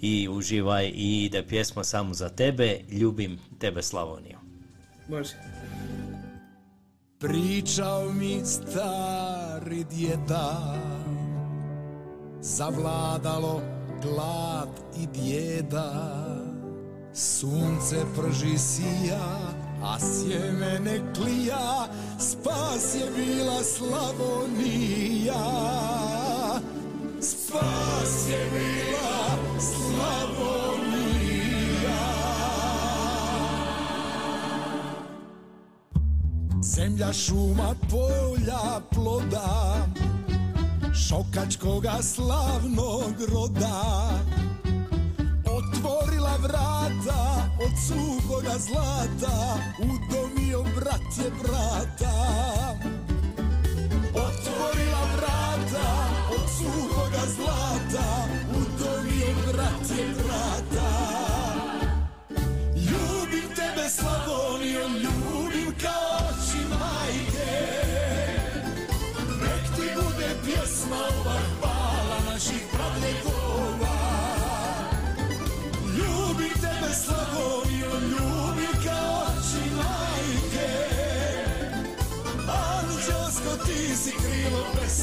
i 0.00 0.28
uživaj 0.30 0.86
i 0.94 1.24
ide 1.24 1.46
pjesma 1.46 1.84
samo 1.84 2.14
za 2.14 2.28
tebe, 2.28 2.80
ljubim 2.90 3.38
tebe 3.58 3.82
Slavoniju. 3.82 4.38
Može. 5.08 5.34
Pričao 7.18 8.12
mi 8.12 8.40
stari 8.44 9.84
djeda 9.84 10.78
Zavladalo 12.40 13.62
glad 14.02 14.68
i 15.02 15.06
bijeda 15.06 15.92
Sunce 17.14 17.96
prži 18.16 18.58
sija 18.58 19.61
A 19.82 19.98
sjeme 19.98 20.78
ne 20.78 21.00
klija 21.14 21.88
Spas 22.18 22.94
je 22.94 23.10
bila 23.16 23.62
Slavonija. 23.62 25.44
Spas 27.20 28.28
je 28.30 28.50
bila 28.52 29.38
Slavonija. 29.60 30.82
Zemlja, 36.62 37.12
šuma, 37.12 37.74
polja, 37.90 38.80
ploda 38.90 39.86
Šokačkoga 40.94 42.02
slavnog 42.02 43.14
roda 43.32 44.08
vrata 46.42 47.48
od 47.64 47.74
suhoga 47.86 48.58
zlata 48.58 49.58
Udomio 49.78 50.62
brat 50.74 51.18
je 51.18 51.30
brata. 51.42 52.14
Otvorila 54.14 55.02
vrata 55.16 55.88
od 56.30 56.48
suhoga 56.58 57.22
zlata 57.36 58.31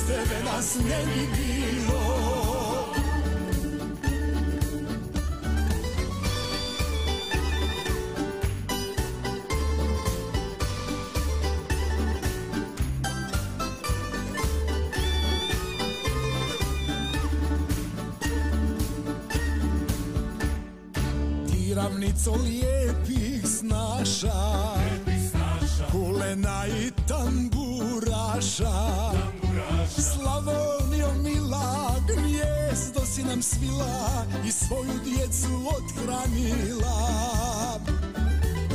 tebe 0.09 0.43
nas 0.43 0.75
ne 0.75 0.99
bi 1.05 1.23
bilo. 1.37 1.99
Ravnico 21.75 22.31
lijepih 22.31 23.47
snaša 23.47 24.41
Kulena 25.91 26.65
i 26.67 26.91
tamburaša 27.07 28.69
Slavonio 30.49 31.13
mila 31.23 31.95
Gnjezdo 32.07 33.05
si 33.05 33.23
nam 33.23 33.41
svila 33.41 34.25
I 34.45 34.51
svoju 34.51 34.99
djecu 35.03 35.67
othranila. 35.77 36.97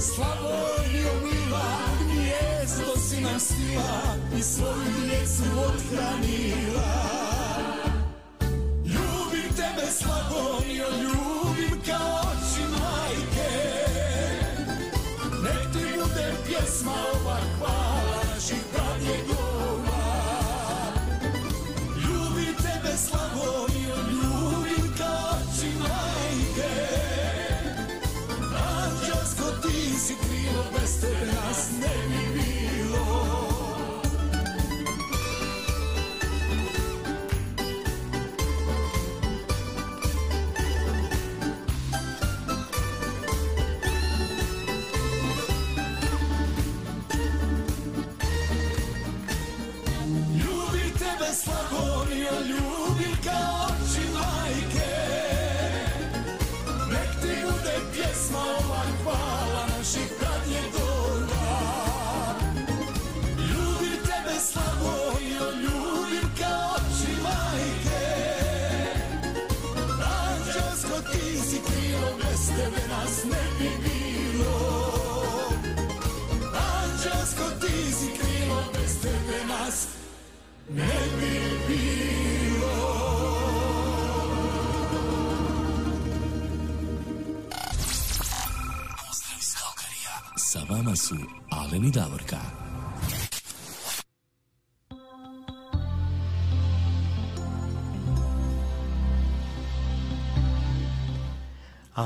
Slavonio 0.01 1.13
mila 1.23 1.79
Gnjezdo 2.01 2.97
si 3.09 3.21
nam 3.21 3.41
svila 3.41 4.17
I 4.39 4.43
svoju 4.43 5.07
djecu 5.07 5.43
othranila. 5.67 6.93
Ljubim 8.85 9.49
tebe 9.57 9.91
Slavonio, 9.91 10.87
ljubim 11.03 11.34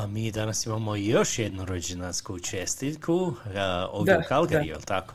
mi 0.08 0.30
danas 0.30 0.66
imamo 0.66 0.96
još 0.96 1.38
jednu 1.38 1.64
rođendansku 1.64 2.38
čestitku 2.38 3.32
a, 3.56 3.88
ovdje 3.92 4.14
Da, 4.14 4.20
u 4.20 4.22
Kalgariju, 4.28 4.70
jel 4.70 4.80
tako? 4.80 5.14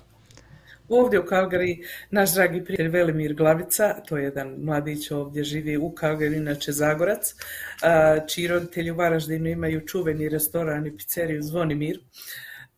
Ovdje 0.90 1.20
u 1.20 1.26
Kalgari 1.26 1.84
naš 2.12 2.34
dragi 2.34 2.64
prijatelj 2.64 2.88
Velimir 2.88 3.34
Glavica, 3.34 3.94
to 4.08 4.18
je 4.18 4.24
jedan 4.24 4.56
mladić 4.58 5.12
ovdje 5.12 5.44
živi 5.44 5.78
u 5.78 5.92
Kalgari, 5.92 6.38
inače 6.38 6.72
Zagorac, 6.72 7.36
a, 7.84 8.20
čiji 8.28 8.48
roditelji 8.48 8.92
u 8.92 8.96
Varaždinu 8.96 9.50
imaju 9.50 9.88
čuveni 9.88 10.30
restoran 10.30 10.88
i 10.88 10.98
pizzeriju 10.98 11.42
Zvonimir. 11.42 12.00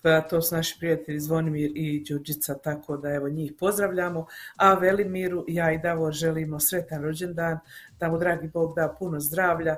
Pa 0.01 0.21
to 0.21 0.41
su 0.41 0.55
naši 0.55 0.75
prijatelji 0.79 1.19
Zvonimir 1.19 1.71
i 1.75 2.03
Đurđica, 2.09 2.57
tako 2.57 2.97
da 2.97 3.13
evo 3.13 3.29
njih 3.29 3.53
pozdravljamo. 3.59 4.27
A 4.55 4.73
Velimiru, 4.73 5.45
ja 5.47 5.71
i 5.71 5.77
Davor 5.77 6.13
želimo 6.13 6.59
sretan 6.59 7.03
rođendan, 7.03 7.59
da 7.99 8.09
mu 8.09 8.17
dragi 8.17 8.47
Bog 8.47 8.75
da 8.75 8.95
puno 8.99 9.19
zdravlja, 9.19 9.75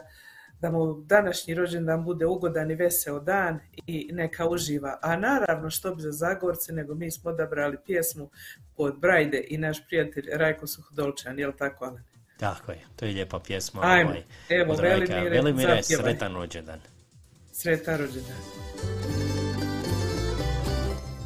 da 0.62 0.72
mu 0.72 1.01
današnji 1.01 1.53
rođendan 1.53 2.03
bude 2.03 2.26
ugodan 2.26 2.72
i 2.72 2.76
veseo 2.76 3.20
dan 3.20 3.60
i 3.88 4.10
neka 4.14 4.49
uživa. 4.49 4.99
A 5.01 5.16
naravno 5.16 5.70
što 5.70 5.95
bi 5.95 6.01
za 6.01 6.12
Zagorce, 6.12 6.74
nego 6.74 6.95
mi 6.95 7.12
smo 7.12 7.32
odabrali 7.32 7.78
pjesmu 7.86 8.30
od 8.78 8.99
Brajde 8.99 9.45
i 9.49 9.58
naš 9.58 9.88
prijatelj 9.88 10.26
Rajko 10.34 10.68
Suhodolčan, 10.68 11.39
jel 11.39 11.51
tako 11.58 11.86
Alen? 11.86 12.03
Tako 12.39 12.72
je, 12.72 12.80
to 12.95 13.05
je 13.05 13.14
lijepa 13.14 13.39
pjesma. 13.39 13.82
Ajmo, 13.84 14.10
ovaj, 14.10 14.24
evo, 14.49 14.74
od 14.74 14.80
Rajka. 14.80 15.14
Velimire, 15.14 15.30
Velimire, 15.30 15.84
sretan 15.84 16.36
rođendan. 16.36 16.80
Sretan 17.51 17.97
rođendan. 17.99 18.38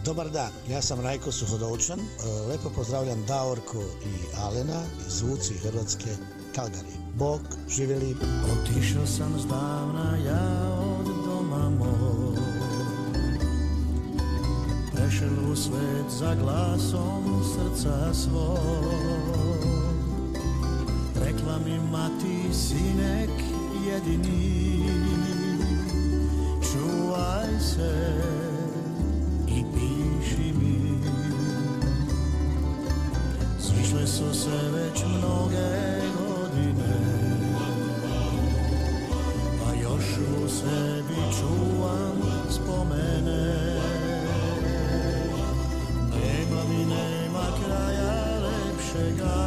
Dobar 0.06 0.30
dan, 0.30 0.52
ja 0.70 0.82
sam 0.82 1.02
Rajko 1.02 1.32
Suhodolčan. 1.32 2.00
E, 2.00 2.04
Lepo 2.50 2.70
pozdravljam 2.76 3.26
Daorko 3.28 3.82
i 4.06 4.14
Alena, 4.38 4.82
zvuci 5.08 5.54
Hrvatske 5.54 6.10
Kalgari. 6.56 7.02
Bog, 7.18 7.42
živjeli. 7.70 8.16
Otišao 8.52 9.06
sam 9.08 9.40
zdavna 9.40 10.18
ja 10.26 10.76
od 11.00 11.06
doma 11.26 11.70
moj 11.70 12.38
Prešel 14.94 15.52
u 15.52 15.56
svet 15.56 16.10
za 16.10 16.36
glasom 16.36 17.44
srca 17.44 18.14
svog 18.14 19.66
Rekla 21.16 21.60
mi 21.66 21.80
mati 21.92 22.54
sinek 22.54 23.30
jedini 23.88 24.84
Čuvaj 26.72 27.60
se 27.60 28.22
i 29.48 29.64
piši 29.74 30.54
mi 30.62 31.00
Zišle 33.60 34.08
su 34.08 34.40
se 34.40 34.72
već 34.74 35.04
mnoge 35.18 36.02
još 39.92 40.06
u 40.44 40.50
sebi 40.50 41.16
čuvam 41.40 42.22
spomene. 42.50 43.76
Nema 46.12 46.64
mi 46.70 46.86
nema 46.86 47.46
kraja 47.64 48.40
lepšega 48.40 49.42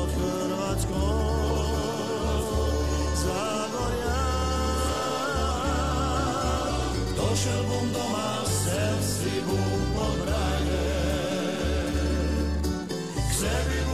Od 0.00 0.08
Hrvatskog 0.14 0.90
Zagorja. 3.22 4.22
Došel 7.16 7.62
bom 7.68 7.92
doma, 7.92 8.44
sel 8.46 8.98
si 9.02 9.42
bom 9.46 10.16
K 13.14 13.34
sebi 13.34 13.89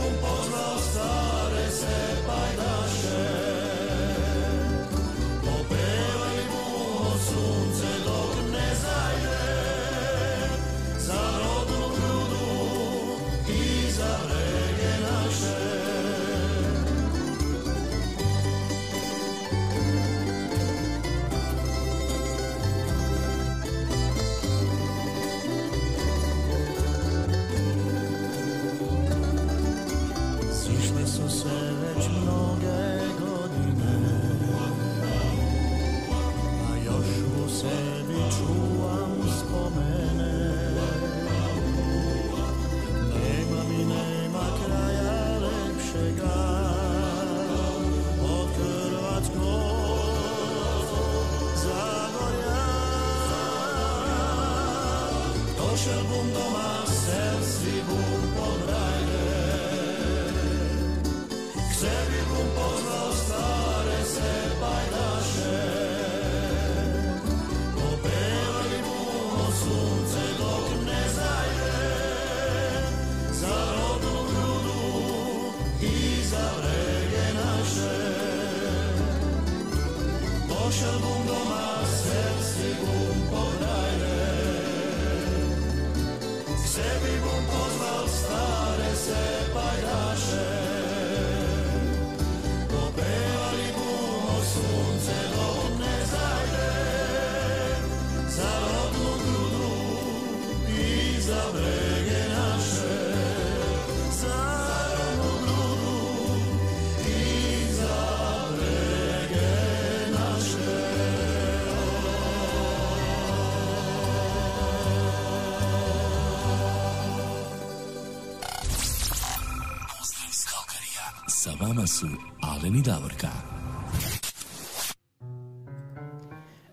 su 121.87 122.07
Alen 122.41 122.75
i 122.75 122.81
Davorka. 122.81 123.27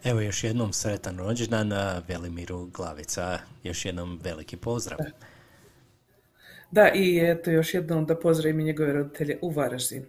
Evo 0.04 0.20
još 0.20 0.44
jednom 0.44 0.72
sretan 0.72 1.18
rođendan 1.18 1.72
Velimiru 2.08 2.66
Glavica. 2.66 3.38
Još 3.62 3.84
jednom 3.84 4.20
veliki 4.24 4.56
pozdrav. 4.56 4.98
Da, 6.70 6.90
i 6.94 7.18
eto 7.22 7.50
još 7.50 7.74
jednom 7.74 8.06
da 8.06 8.18
pozdravim 8.18 8.64
njegove 8.64 8.92
roditelje 8.92 9.38
u 9.42 9.50
Varaždinu. 9.50 10.06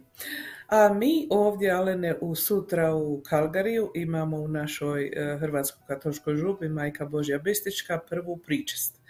A 0.68 0.94
mi 0.94 1.28
ovdje, 1.30 1.70
Alene, 1.70 2.14
u 2.20 2.34
sutra 2.34 2.94
u 2.94 3.22
Kalgariju 3.22 3.92
imamo 3.94 4.36
u 4.36 4.48
našoj 4.48 5.06
e, 5.06 5.38
Hrvatsko-katoličkoj 5.40 6.36
župi 6.36 6.68
Majka 6.68 7.04
Božja 7.04 7.38
Bistička 7.38 7.98
prvu 8.08 8.36
pričest. 8.36 9.00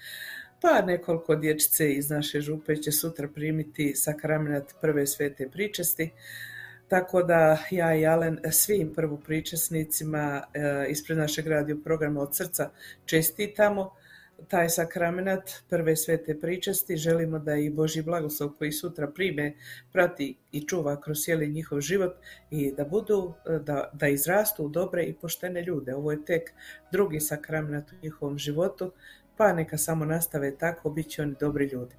Pa 0.63 0.83
nekoliko 0.83 1.37
dječice 1.37 1.93
iz 1.93 2.11
naše 2.11 2.41
župe 2.41 2.77
će 2.77 2.93
sutra 2.93 3.29
primiti 3.29 3.93
sakramenat 3.95 4.75
prve 4.81 5.07
svete 5.07 5.49
pričesti. 5.51 6.11
Tako 6.89 7.23
da 7.23 7.59
ja 7.71 7.95
i 7.95 8.07
Alen 8.07 8.39
svim 8.51 8.95
prvopričesnicima 8.95 10.43
e, 10.55 10.87
ispred 10.89 11.19
našeg 11.19 11.47
radio 11.47 11.77
programa 11.85 12.21
od 12.21 12.37
srca 12.37 12.71
čestitamo 13.05 13.91
taj 14.49 14.69
sakramenat 14.69 15.51
prve 15.69 15.97
svete 15.97 16.41
pričesti. 16.41 16.97
Želimo 16.97 17.39
da 17.39 17.55
i 17.55 17.71
Boži 17.71 18.03
blagoslov 18.03 18.51
koji 18.59 18.73
sutra 18.73 19.09
prime 19.09 19.55
prati 19.93 20.37
i 20.53 20.61
čuva 20.67 21.01
kroz 21.01 21.19
cijeli 21.19 21.49
njihov 21.49 21.81
život 21.81 22.17
i 22.51 22.73
da 22.73 22.85
budu, 22.85 23.35
e, 23.47 23.59
da, 23.59 23.91
da 23.93 24.09
izrastu 24.09 24.65
u 24.65 24.69
dobre 24.69 25.05
i 25.05 25.15
poštene 25.15 25.63
ljude. 25.63 25.95
Ovo 25.95 26.13
je 26.13 26.25
tek 26.25 26.53
drugi 26.93 27.21
sakramenat 27.21 27.93
u 27.93 27.95
njihovom 28.03 28.39
životu, 28.39 28.93
pa 29.37 29.53
neka 29.53 29.79
samo 29.79 30.05
nastave 30.05 30.57
tako, 30.57 30.91
bit 30.91 31.09
će 31.09 31.23
oni 31.23 31.35
dobri 31.41 31.65
ljudi. 31.65 31.95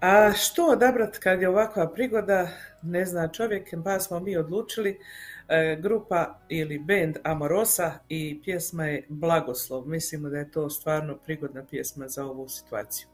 A 0.00 0.32
što 0.32 0.66
odabrat 0.66 1.18
kad 1.18 1.40
je 1.40 1.48
ovakva 1.48 1.92
prigoda, 1.92 2.48
ne 2.82 3.06
zna 3.06 3.28
čovjek, 3.28 3.74
pa 3.84 4.00
smo 4.00 4.20
mi 4.20 4.36
odlučili, 4.36 5.00
e, 5.48 5.76
grupa 5.80 6.40
ili 6.48 6.78
band 6.78 7.16
Amorosa 7.22 7.92
i 8.08 8.40
pjesma 8.44 8.86
je 8.86 9.06
Blagoslov. 9.08 9.88
Mislimo 9.88 10.28
da 10.28 10.38
je 10.38 10.50
to 10.50 10.70
stvarno 10.70 11.18
prigodna 11.24 11.64
pjesma 11.70 12.08
za 12.08 12.24
ovu 12.24 12.48
situaciju. 12.48 13.08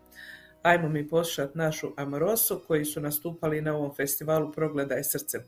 Ajmo 0.63 0.89
mi 0.89 1.09
poslušati 1.09 1.59
našu 1.59 1.93
Amorosu 1.97 2.63
koji 2.67 2.85
su 2.85 3.01
nastupali 3.01 3.61
na 3.61 3.77
ovom 3.77 3.95
festivalu 3.95 4.53
Progledaj 4.53 5.05
srcem. 5.05 5.41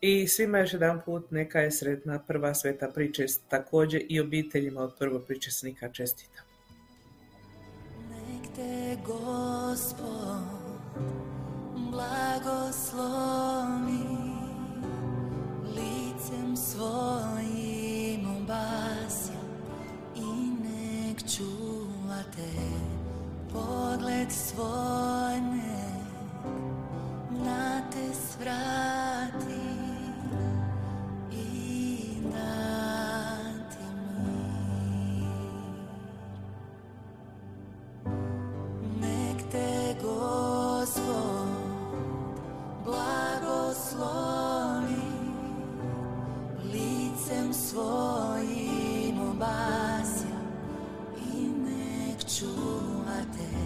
I 0.00 0.28
svima 0.28 0.58
još 0.58 0.72
jedan 0.72 1.00
put 1.04 1.30
neka 1.30 1.60
je 1.60 1.70
sretna 1.70 2.18
prva 2.18 2.54
sveta 2.54 2.88
pričest, 2.88 3.42
također 3.48 4.02
i 4.08 4.20
obiteljima 4.20 4.80
od 4.80 4.94
prvopričesnika 4.98 5.88
čestita. 5.92 6.45
Te 8.56 8.96
Gospod 9.04 10.44
blagoslovi 11.92 13.02
licem 15.74 16.56
svojim 16.56 18.36
obasja 18.36 19.42
i 20.14 20.50
nek 20.64 21.18
čuva 21.36 22.22
te 22.36 22.52
pogled 23.52 24.32
svoj 24.32 25.40
nek 25.40 26.46
na 27.44 27.80
te 27.90 28.14
svrati 28.14 29.64
i 31.32 32.08
dati 32.32 32.95
blagoslovi 43.66 45.02
licem 46.72 47.52
svojim 47.52 49.20
obasja 49.30 50.38
i 51.34 51.40
nek 51.40 52.18
čuva 52.38 53.20
te 53.36 53.56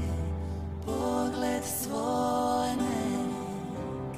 pogled 0.86 1.64
svoj 1.64 2.68
nek 2.76 4.16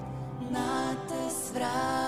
na 0.50 0.94
te 1.08 1.30
svrati 1.30 2.01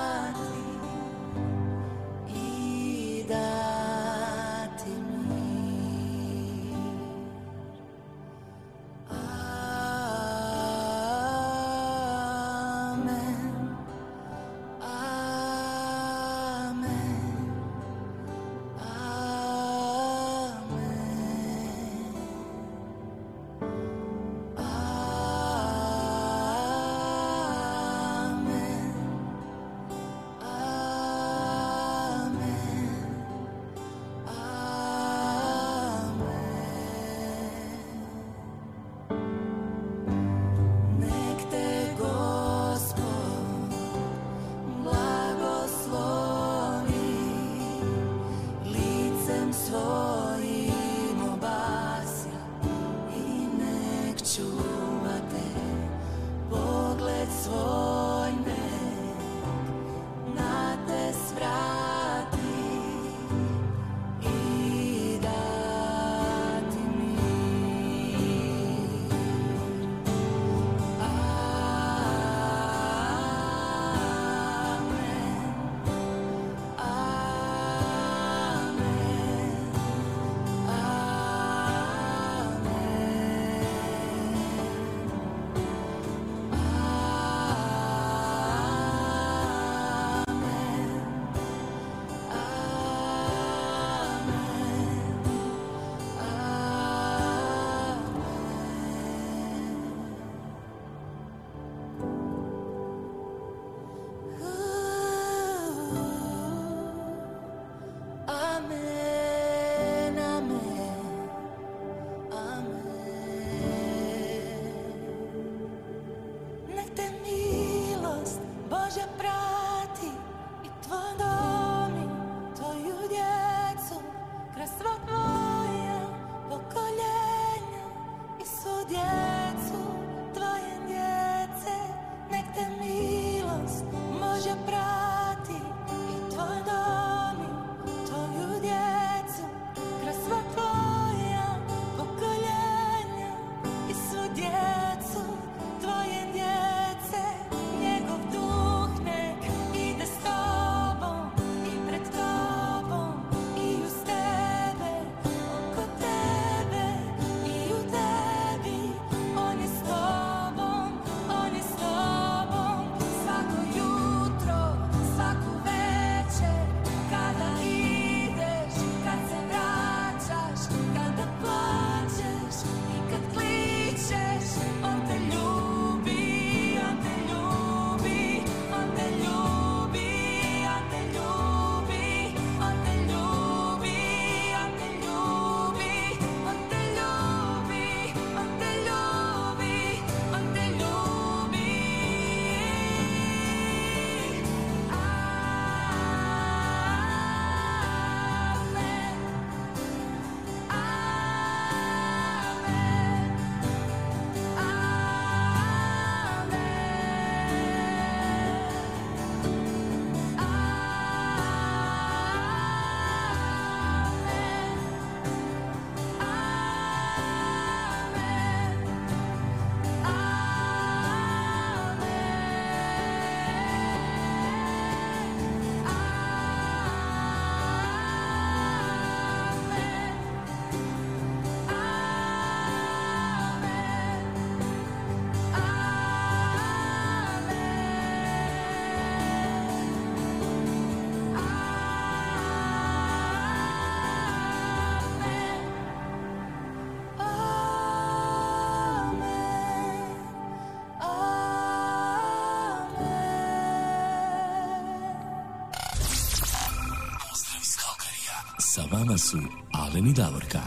Sa 259.04 259.08
vama 259.08 259.18
su 259.18 259.38
Alen 259.72 260.12
Davorka. 260.12 260.60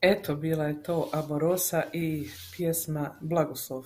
Eto, 0.00 0.36
bila 0.36 0.64
je 0.64 0.82
to 0.82 1.10
Amorosa 1.12 1.82
i 1.92 2.28
pjesma 2.56 3.18
Blagoslov. 3.20 3.84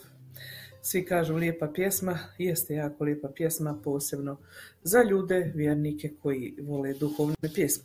Svi 0.82 1.04
kažu 1.04 1.34
lijepa 1.34 1.68
pjesma, 1.74 2.18
jeste 2.38 2.74
jako 2.74 3.04
lijepa 3.04 3.28
pjesma, 3.34 3.80
posebno 3.84 4.38
za 4.82 5.02
ljude, 5.02 5.52
vjernike 5.54 6.12
koji 6.22 6.54
vole 6.62 6.94
duhovne 6.94 7.34
pjesme. 7.54 7.84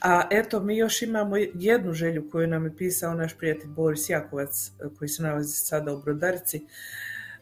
A 0.00 0.28
eto, 0.30 0.60
mi 0.60 0.76
još 0.76 1.02
imamo 1.02 1.36
jednu 1.54 1.92
želju 1.92 2.30
koju 2.30 2.46
nam 2.46 2.64
je 2.64 2.76
pisao 2.76 3.14
naš 3.14 3.38
prijatelj 3.38 3.70
Boris 3.70 4.08
Jakovac, 4.08 4.70
koji 4.98 5.08
se 5.08 5.22
nalazi 5.22 5.56
sada 5.56 5.92
u 5.92 6.02
Brodarici, 6.02 6.66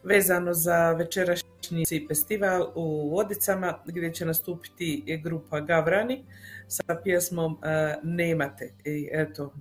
vezano 0.02 0.55
za 0.55 0.93
večerašnji 0.93 1.85
festival 2.09 2.72
u 2.74 3.10
Vodicama, 3.10 3.78
gdje 3.86 4.14
će 4.14 4.27
nastupiti 4.27 5.20
grupa 5.22 5.60
Gavrani 5.60 6.24
sa 6.68 7.01
pjesmom 7.05 7.59
e, 7.62 7.97
Nemate. 8.02 8.72
I 8.85 9.09
eto, 9.12 9.52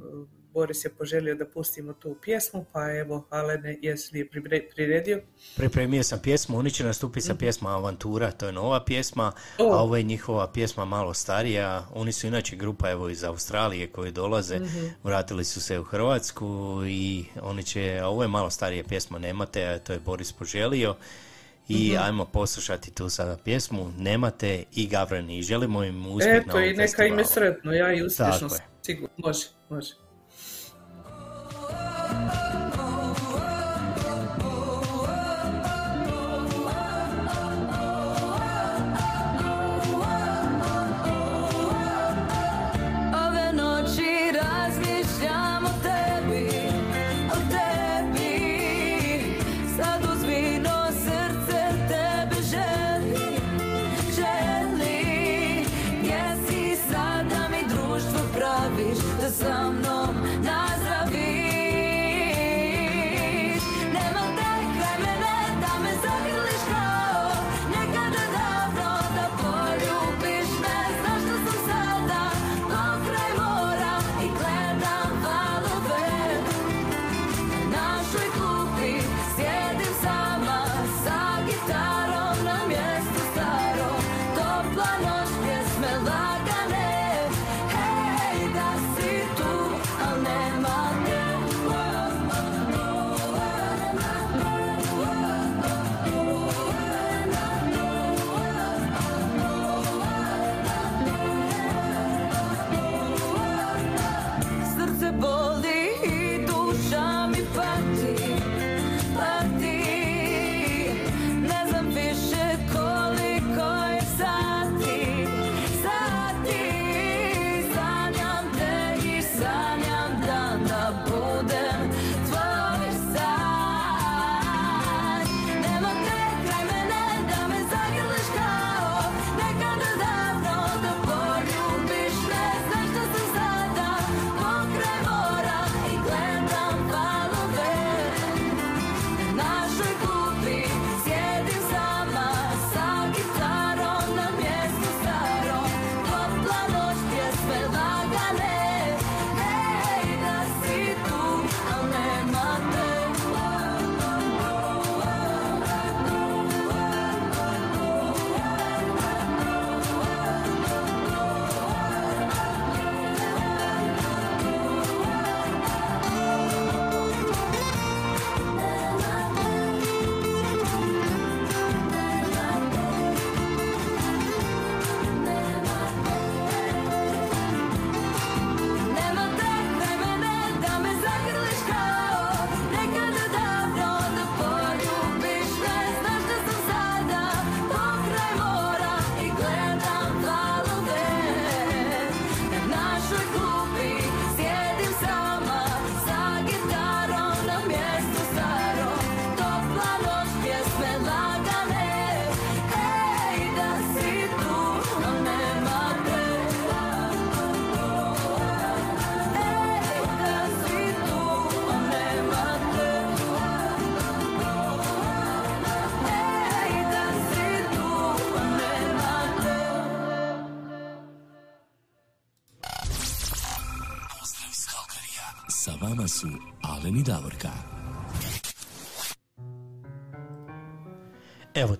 Boris 0.53 0.85
je 0.85 0.89
poželio 0.89 1.35
da 1.35 1.45
pustimo 1.45 1.93
tu 1.93 2.17
pjesmu, 2.21 2.65
pa 2.71 2.91
evo, 2.91 3.27
Alene, 3.29 3.77
jesi 3.81 4.09
li 4.13 4.19
je 4.19 4.29
priredio? 4.75 5.21
Pripremio 5.55 6.03
sam 6.03 6.19
pjesmu, 6.19 6.57
oni 6.57 6.71
će 6.71 6.83
nastupiti 6.83 7.25
sa 7.25 7.35
pjesma 7.35 7.75
Avantura, 7.75 8.31
to 8.31 8.45
je 8.45 8.51
nova 8.51 8.83
pjesma, 8.85 9.31
a 9.57 9.83
ovo 9.83 9.97
je 9.97 10.03
njihova 10.03 10.51
pjesma 10.51 10.85
malo 10.85 11.13
starija. 11.13 11.87
Oni 11.93 12.11
su 12.11 12.27
inače 12.27 12.55
grupa 12.55 12.89
evo 12.89 13.09
iz 13.09 13.23
Australije 13.23 13.87
koji 13.87 14.11
dolaze, 14.11 14.59
vratili 15.03 15.45
su 15.45 15.61
se 15.61 15.79
u 15.79 15.83
Hrvatsku 15.83 16.81
i 16.87 17.25
oni 17.41 17.63
će, 17.63 17.99
a 18.03 18.07
ovo 18.07 18.21
je 18.21 18.27
malo 18.27 18.49
starija 18.49 18.83
pjesma 18.83 19.19
Nemate, 19.19 19.65
a 19.65 19.79
to 19.79 19.93
je 19.93 19.99
Boris 19.99 20.31
poželio. 20.31 20.95
I 21.67 21.97
ajmo 21.97 22.25
poslušati 22.25 22.91
tu 22.91 23.09
sada 23.09 23.37
pjesmu 23.43 23.91
Nemate 23.97 24.63
i 24.75 24.87
Gavrani 24.87 25.37
i 25.37 25.41
želimo 25.41 25.83
im 25.83 26.07
uspjeh 26.07 26.33
na 26.33 26.41
Eto, 26.41 26.57
ovom 26.57 26.69
i 26.69 26.73
neka 26.73 27.05
im 27.05 27.19
je 27.19 27.25
sretno, 27.25 27.73
ja 27.73 27.93
i 27.93 28.03
uspješno, 28.03 28.49
sigurno, 28.81 29.15
može, 29.17 29.47
može. 29.69 30.08
oh, 32.11 32.31
oh. 32.31 32.48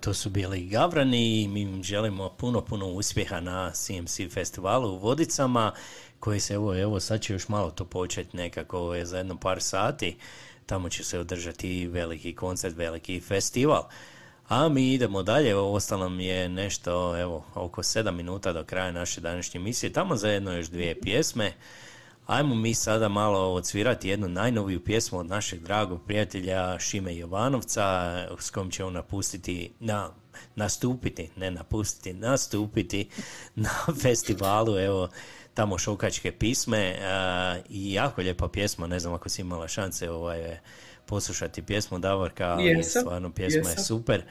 To 0.02 0.14
su 0.14 0.30
bili 0.30 0.68
Gavrani 0.68 1.42
i 1.42 1.48
mi 1.48 1.62
im 1.62 1.84
želimo 1.84 2.30
puno, 2.30 2.62
puno 2.62 2.88
uspjeha 2.88 3.40
na 3.40 3.72
CMC 3.72 4.20
festivalu 4.34 4.90
u 4.90 4.98
Vodicama, 4.98 5.72
koji 6.20 6.40
se, 6.40 6.54
evo, 6.54 6.80
evo, 6.80 7.00
sad 7.00 7.22
će 7.22 7.34
još 7.34 7.48
malo 7.48 7.72
to 7.72 7.86
početi 7.86 8.38
nekako 8.38 8.96
je 8.96 9.06
za 9.06 9.18
jedno 9.18 9.38
par 9.38 9.62
sati. 9.62 10.18
Tamo 10.66 10.90
će 10.90 11.04
se 11.04 11.20
održati 11.20 11.88
veliki 11.88 12.36
koncert, 12.36 12.76
veliki 12.76 13.20
festival. 13.20 13.84
A 14.48 14.70
mi 14.70 14.94
idemo 14.94 15.24
dalje, 15.24 15.56
ostalo 15.56 16.10
nam 16.10 16.20
je 16.20 16.50
nešto, 16.50 17.20
evo, 17.22 17.46
oko 17.56 17.84
7 17.84 18.12
minuta 18.12 18.54
do 18.54 18.64
kraja 18.64 18.92
naše 18.92 19.22
današnje 19.22 19.58
emisije. 19.58 19.94
Tamo 19.94 20.16
zajedno 20.16 20.54
još 20.54 20.68
dvije 20.68 21.00
pjesme. 21.02 21.54
Ajmo 22.30 22.56
mi 22.56 22.74
sada 22.74 23.08
malo 23.08 23.54
odsvirati 23.54 24.10
jednu 24.10 24.28
najnoviju 24.28 24.84
pjesmu 24.84 25.20
od 25.20 25.26
našeg 25.26 25.60
dragog 25.60 26.02
prijatelja 26.06 26.80
Šime 26.80 27.18
Jovanovca 27.18 27.84
s 28.40 28.50
kojom 28.50 28.72
će 28.72 28.84
on 28.84 28.94
napustiti, 28.94 29.74
na, 29.80 30.10
nastupiti, 30.56 31.30
ne 31.36 31.52
napustiti, 31.52 32.14
nastupiti 32.14 33.10
na 33.56 33.70
festivalu, 34.02 34.78
evo, 34.78 35.10
tamo 35.54 35.78
šokačke 35.78 36.32
pisme 36.32 36.96
i 37.70 37.94
jako 37.94 38.22
lijepa 38.22 38.48
pjesma, 38.48 38.88
ne 38.88 39.00
znam 39.00 39.14
ako 39.14 39.30
si 39.30 39.42
imala 39.42 39.68
šanse 39.68 40.12
ovaj, 40.12 40.58
poslušati 41.06 41.62
pjesmu 41.62 42.00
Davorka, 42.00 42.48
ali 42.48 42.84
stvarno 42.84 43.32
pjesma 43.32 43.70
je 43.70 43.78
super. 43.78 44.24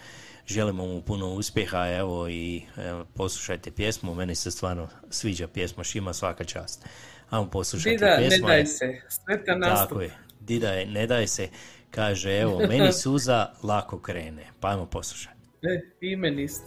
Želimo 0.46 0.86
mu 0.86 1.02
puno 1.02 1.28
uspjeha, 1.28 1.88
evo 1.88 2.28
i 2.28 2.62
evo, 2.76 3.04
poslušajte 3.14 3.70
pjesmu, 3.70 4.14
meni 4.14 4.34
se 4.34 4.50
stvarno 4.50 4.88
sviđa 5.10 5.48
pjesma 5.48 5.84
Šima 5.84 6.12
svaka 6.12 6.44
čast. 6.44 6.84
Ajmo 7.30 7.50
poslušati 7.50 7.90
Dida, 7.96 8.14
pjesmu. 8.18 8.48
ne 8.48 8.54
daj 8.54 8.66
se, 8.66 9.00
svetan 9.08 9.58
nastup. 9.58 9.88
Tako 9.88 10.00
je, 10.00 10.10
Dida 10.40 10.68
je, 10.68 10.86
ne 10.86 11.06
daj 11.06 11.26
se, 11.26 11.48
kaže, 11.90 12.38
evo, 12.38 12.58
meni 12.68 12.92
suza 12.92 13.52
lako 13.62 13.98
krene, 14.00 14.46
pa 14.60 14.68
ajmo 14.68 14.86
poslušati. 14.86 15.36
E, 15.62 15.90
i 16.00 16.16
meni 16.16 16.42
isto. 16.42 16.66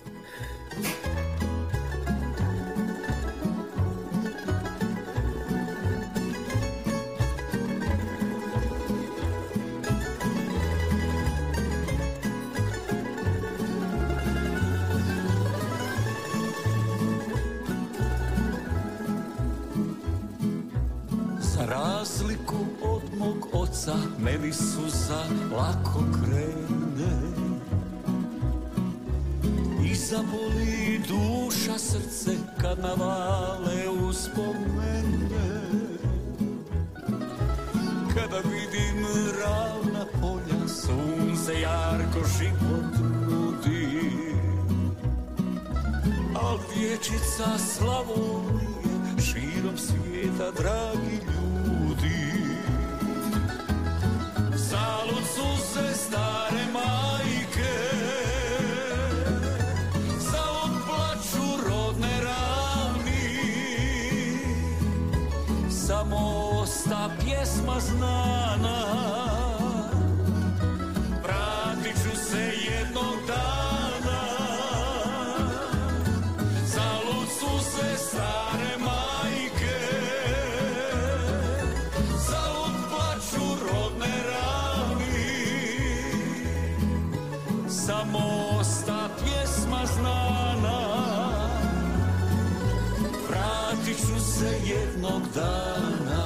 Oca 23.72 23.96
meni 24.20 24.54
suza 24.54 25.24
lako 25.52 26.04
krene. 26.14 27.14
I 29.86 29.96
zaboli 29.96 31.02
duša 31.08 31.78
srce 31.78 32.32
kad 32.62 32.80
navale 32.80 33.90
uspomene. 34.08 35.62
Kada 38.14 38.38
vidim 38.38 39.06
ravna 39.42 40.06
polja 40.22 40.68
sunce 40.68 41.62
jarko 41.62 42.20
život 42.40 43.00
nudi. 43.30 44.12
Al 46.36 46.58
dječica 46.74 47.58
Slavonije 47.58 49.22
širom 49.22 49.78
svijeta 49.78 50.52
dragi 50.52 51.16
ljudi 51.16 51.41
Zalud 54.72 55.24
su 55.36 55.64
se 55.74 55.96
stare 55.96 56.66
majke. 56.74 57.74
Zalud 60.20 60.82
plaću 60.88 61.70
rodne 61.70 62.22
ravni. 62.24 63.40
Samo 65.70 66.50
osta 66.62 67.10
pjesma 67.20 67.80
znana 67.80 69.41
dana 95.36 96.22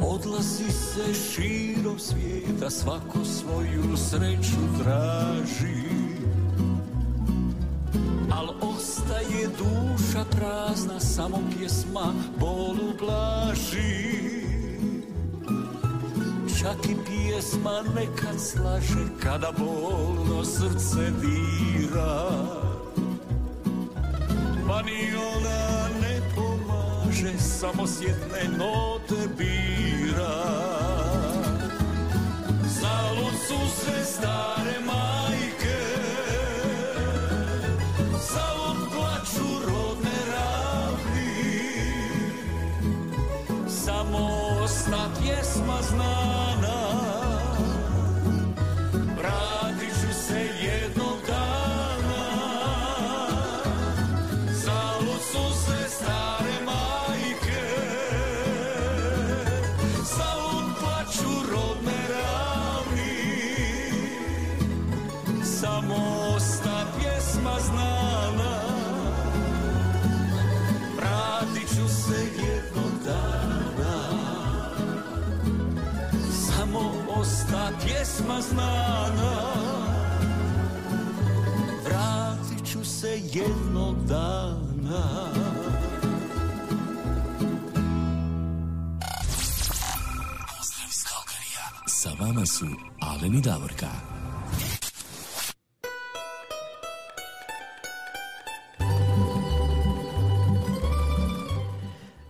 Odlazi 0.00 0.72
se 0.72 1.14
širom 1.14 1.98
svijeta, 2.48 2.70
svako 2.70 3.24
svoju 3.24 3.96
sreću 3.96 4.82
traži. 4.82 5.88
Al 8.32 8.48
ostaje 8.60 9.48
duša 9.58 10.24
prazna, 10.30 11.00
samo 11.00 11.38
pjesma 11.58 12.12
bolu 12.40 12.92
blaži. 12.98 14.18
Čak 16.60 16.90
i 16.90 16.96
pjesma 17.06 17.82
nekad 17.94 18.40
slaže, 18.40 19.06
kada 19.22 19.52
bolno 19.58 20.44
srce 20.44 21.10
dira. 21.20 22.28
Pa 24.68 24.82
ni 24.82 25.14
ona 25.36 25.88
ne 26.00 26.20
pomaže, 26.34 27.38
samo 27.38 27.86
sjetne 27.86 28.58
note 28.58 29.28
bira. 29.38 29.87
Zalud 33.68 34.57
osta 78.08 78.24
pjesma 78.24 78.40
znana 78.40 79.38
Vratit 81.84 82.72
ću 82.72 82.84
se 82.84 83.20
jednog 83.32 83.96
dana 84.06 85.32
Pozdrav 90.48 90.88
iz 90.88 91.04
Kalkarija. 91.08 91.66
Sa 91.86 92.10
vama 92.20 92.46
su 92.46 92.66
Alen 93.00 93.34
i 93.34 93.40
Davorka. 93.40 93.88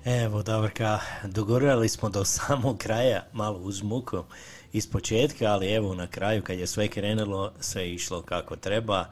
Evo 0.05 0.19
Evo 0.25 0.43
Davorka, 0.43 1.01
dogorali 1.25 1.89
smo 1.89 2.09
do 2.09 2.25
samog 2.25 2.79
kraja, 2.79 3.25
malo 3.33 3.59
uz 3.59 3.83
muku 3.83 4.25
iz 4.73 4.91
početka, 4.91 5.47
ali 5.47 5.73
evo 5.73 5.95
na 5.95 6.07
kraju 6.07 6.43
kad 6.43 6.59
je 6.59 6.67
sve 6.67 6.89
krenulo, 6.89 7.53
sve 7.61 7.83
je 7.83 7.95
išlo 7.95 8.23
kako 8.23 8.57
treba. 8.57 9.07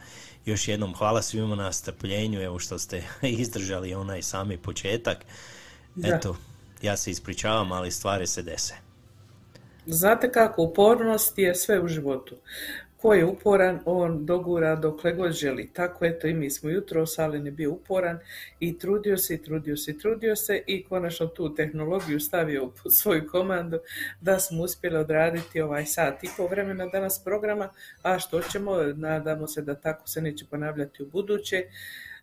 Još 0.44 0.68
jednom 0.68 0.94
hvala 0.94 1.22
svima 1.22 1.54
na 1.54 1.72
strpljenju, 1.72 2.42
evo 2.42 2.58
što 2.58 2.78
ste 2.78 3.02
izdržali 3.22 3.94
onaj 3.94 4.22
sami 4.22 4.58
početak. 4.58 5.18
Eto, 6.04 6.36
ja 6.82 6.96
se 6.96 7.10
ispričavam, 7.10 7.72
ali 7.72 7.90
stvari 7.90 8.26
se 8.26 8.42
dese. 8.42 8.74
Znate 9.86 10.32
kako, 10.32 10.62
upornost 10.62 11.38
je 11.38 11.54
sve 11.54 11.80
u 11.80 11.88
životu. 11.88 12.36
Ko 13.06 13.14
je 13.14 13.24
uporan, 13.24 13.78
on 13.84 14.26
dogura 14.26 14.76
dokle 14.76 15.12
god 15.12 15.32
želi. 15.32 15.70
Tako 15.72 16.04
eto 16.04 16.26
i 16.26 16.34
mi 16.34 16.50
smo 16.50 16.70
jutro, 16.70 17.06
Salin 17.06 17.46
je 17.46 17.52
bio 17.52 17.72
uporan 17.72 18.18
i 18.60 18.78
trudio 18.78 19.18
se 19.18 19.34
i 19.34 19.42
trudio 19.42 19.76
se 19.76 19.90
i 19.90 19.98
trudio 19.98 20.36
se 20.36 20.62
i 20.66 20.84
konačno 20.84 21.26
tu 21.26 21.54
tehnologiju 21.54 22.20
stavio 22.20 22.64
u 22.64 22.90
svoju 22.90 23.28
komandu 23.28 23.78
da 24.20 24.38
smo 24.38 24.62
uspjeli 24.62 24.96
odraditi 24.96 25.60
ovaj 25.60 25.86
sat 25.86 26.24
i 26.24 26.28
po 26.36 26.46
vremena 26.46 26.86
danas 26.86 27.24
programa, 27.24 27.68
a 28.02 28.18
što 28.18 28.40
ćemo, 28.42 28.76
nadamo 28.82 29.46
se 29.46 29.62
da 29.62 29.74
tako 29.74 30.08
se 30.08 30.22
neće 30.22 30.44
ponavljati 30.50 31.02
u 31.02 31.06
buduće. 31.06 31.64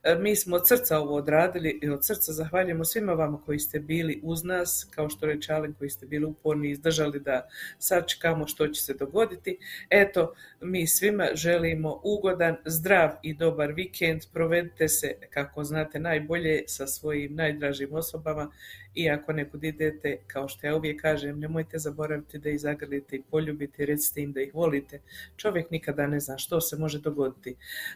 E, 0.04 0.16
mi 0.16 0.36
smo 0.36 0.56
od 0.56 0.68
srca 0.68 1.00
ovo 1.00 1.16
odradili 1.16 1.80
i 1.82 1.90
od 1.90 2.06
srca 2.06 2.34
zahvaljujemo 2.34 2.86
svima 2.86 3.14
vama 3.14 3.42
koji 3.46 3.60
ste 3.60 3.80
bili 3.80 4.20
uz 4.24 4.44
nas, 4.44 4.88
kao 4.92 5.10
što 5.10 5.26
reče 5.26 5.54
Alen, 5.54 5.74
koji 5.74 5.90
ste 5.90 6.06
bili 6.06 6.26
uporni 6.26 6.68
i 6.68 6.72
izdržali 6.72 7.20
da 7.20 7.50
sačekamo 7.80 8.48
što 8.48 8.68
će 8.68 8.82
se 8.82 8.94
dogoditi. 8.94 9.58
Eto, 9.90 10.34
mi 10.62 10.88
svima 10.88 11.28
želimo 11.34 12.02
ugodan, 12.04 12.56
zdrav 12.66 13.10
i 13.22 13.34
dobar 13.34 13.72
vikend. 13.72 14.22
Provedite 14.34 14.88
se, 14.88 15.16
kako 15.30 15.64
znate, 15.64 16.00
najbolje 16.00 16.64
sa 16.68 16.88
svojim 16.88 17.36
najdražim 17.36 17.94
osobama 17.94 18.52
i 18.96 19.10
ako 19.10 19.34
nekud 19.34 19.64
idete, 19.64 20.18
kao 20.28 20.48
što 20.48 20.68
ja 20.68 20.76
uvijek 20.76 21.02
kažem, 21.02 21.40
nemojte 21.40 21.80
zaboraviti 21.80 22.38
da 22.38 22.50
ih 22.50 22.60
zagrlite 22.60 23.16
i 23.16 23.24
poljubite 23.32 23.84
i 23.84 23.86
recite 23.86 24.22
im 24.22 24.32
da 24.32 24.42
ih 24.42 24.54
volite. 24.54 25.02
Čovjek 25.38 25.72
nikada 25.72 26.08
ne 26.08 26.20
zna 26.20 26.38
što 26.38 26.62
se 26.62 26.78
može 26.78 27.00
dogoditi. 27.00 27.56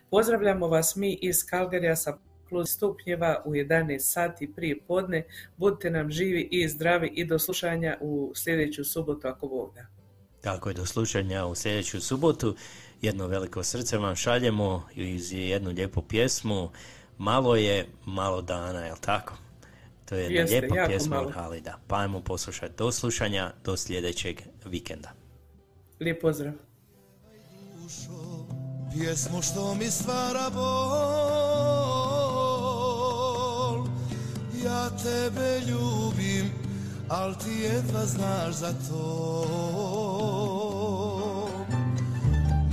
Pozdravljamo 0.09 0.67
vas 0.67 0.95
mi 0.95 1.13
iz 1.21 1.45
Kalgarija 1.45 1.95
sa 1.95 2.17
plus 2.49 2.69
stupnjeva 2.69 3.41
u 3.45 3.51
11 3.51 3.99
sati 3.99 4.53
prije 4.55 4.79
podne. 4.87 5.23
Budite 5.57 5.89
nam 5.89 6.11
živi 6.11 6.47
i 6.51 6.67
zdravi 6.67 7.07
i 7.07 7.25
do 7.25 7.39
slušanja 7.39 7.97
u 8.01 8.31
sljedeću 8.35 8.83
subotu 8.83 9.27
ako 9.27 9.47
Bog. 9.47 9.77
Tako 10.41 10.69
je, 10.69 10.73
do 10.73 10.85
slušanja 10.85 11.45
u 11.45 11.55
sljedeću 11.55 12.01
subotu. 12.01 12.55
Jedno 13.01 13.27
veliko 13.27 13.63
srce 13.63 13.97
vam 13.97 14.15
šaljemo 14.15 14.87
iz 14.95 15.33
jednu 15.33 15.69
lijepu 15.69 16.01
pjesmu. 16.01 16.69
Malo 17.17 17.55
je, 17.55 17.87
malo 18.05 18.41
dana, 18.41 18.85
jel 18.85 18.97
tako? 19.01 19.46
To 20.09 20.15
je 20.15 20.23
jedna 20.23 20.39
Jeste, 20.39 20.59
lijepa 20.59 20.87
pjesma 20.87 21.15
malo. 21.15 21.27
od 21.27 21.33
Halida. 21.33 21.77
Pa 21.87 21.97
ajmo 21.99 22.21
poslušati 22.21 22.73
do 22.77 22.91
slušanja, 22.91 23.51
do 23.63 23.77
sljedećeg 23.77 24.41
vikenda. 24.65 25.11
Lijep 25.99 26.21
pozdrav. 26.21 26.53
Pjesmu 28.93 29.41
što 29.41 29.75
mi 29.75 29.91
stvara 29.91 30.49
bol 30.53 30.67
Ja 34.65 34.89
tebe 34.89 35.59
ljubim, 35.67 36.51
al 37.09 37.35
ti 37.35 37.51
jedva 37.51 38.05
znaš 38.05 38.55
za 38.55 38.73
to 38.89 39.45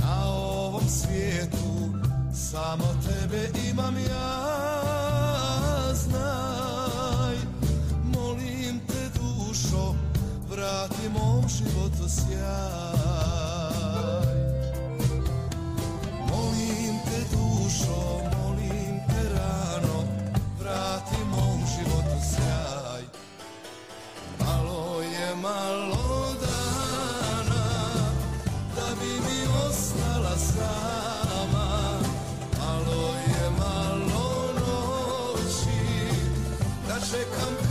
Na 0.01 0.27
ovom 0.27 0.89
svijetu 0.89 1.93
samo 2.35 2.85
tebe 3.07 3.49
imam 3.71 3.97
ja 3.97 4.94
mom 11.45 11.51
životu 11.51 12.09
sjaj 12.09 13.05
Molim 16.29 16.97
te 17.05 17.21
dušo, 17.33 18.01
molim 18.33 18.97
te 19.09 19.23
rano, 19.29 19.99
vrati 20.59 21.21
mom 21.31 21.61
životu 21.77 22.19
sjaj. 22.33 23.03
Malo 24.41 25.03
je 25.03 25.35
malo 25.37 26.35
dana, 26.41 27.67
da 28.77 28.89
bi 29.01 29.13
mi 29.25 29.39
ostala 29.69 30.37
sama. 30.39 31.69
Malo 32.59 33.05
je 33.29 33.51
malo 33.51 34.53
noći, 34.57 35.81
da 36.89 36.95
čekam 37.01 37.64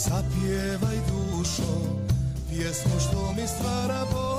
Zapjevaj 0.00 0.96
dušo 1.08 1.72
pjesmu 2.48 3.00
što 3.00 3.32
mi 3.36 3.46
stvara 3.48 4.04
bol. 4.12 4.30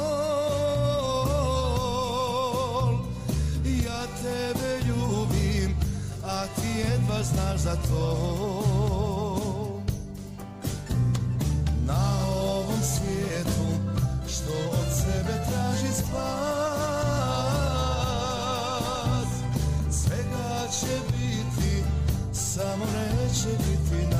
Ja 3.85 4.01
tebe 4.23 4.79
ljubim, 4.87 5.75
a 6.25 6.45
ti 6.45 6.67
jedva 6.77 7.23
znaš 7.23 7.59
za 7.59 7.75
to. 7.75 8.17
Na 11.85 12.25
ovom 12.43 12.81
svijetu 12.81 13.67
što 14.27 14.53
od 14.71 14.87
sebe 14.97 15.43
traži 15.49 15.93
spas 15.93 16.11
Svega 19.91 20.67
će 20.79 20.95
biti, 21.11 21.83
samo 22.33 22.85
neće 22.85 23.49
biti 23.57 24.10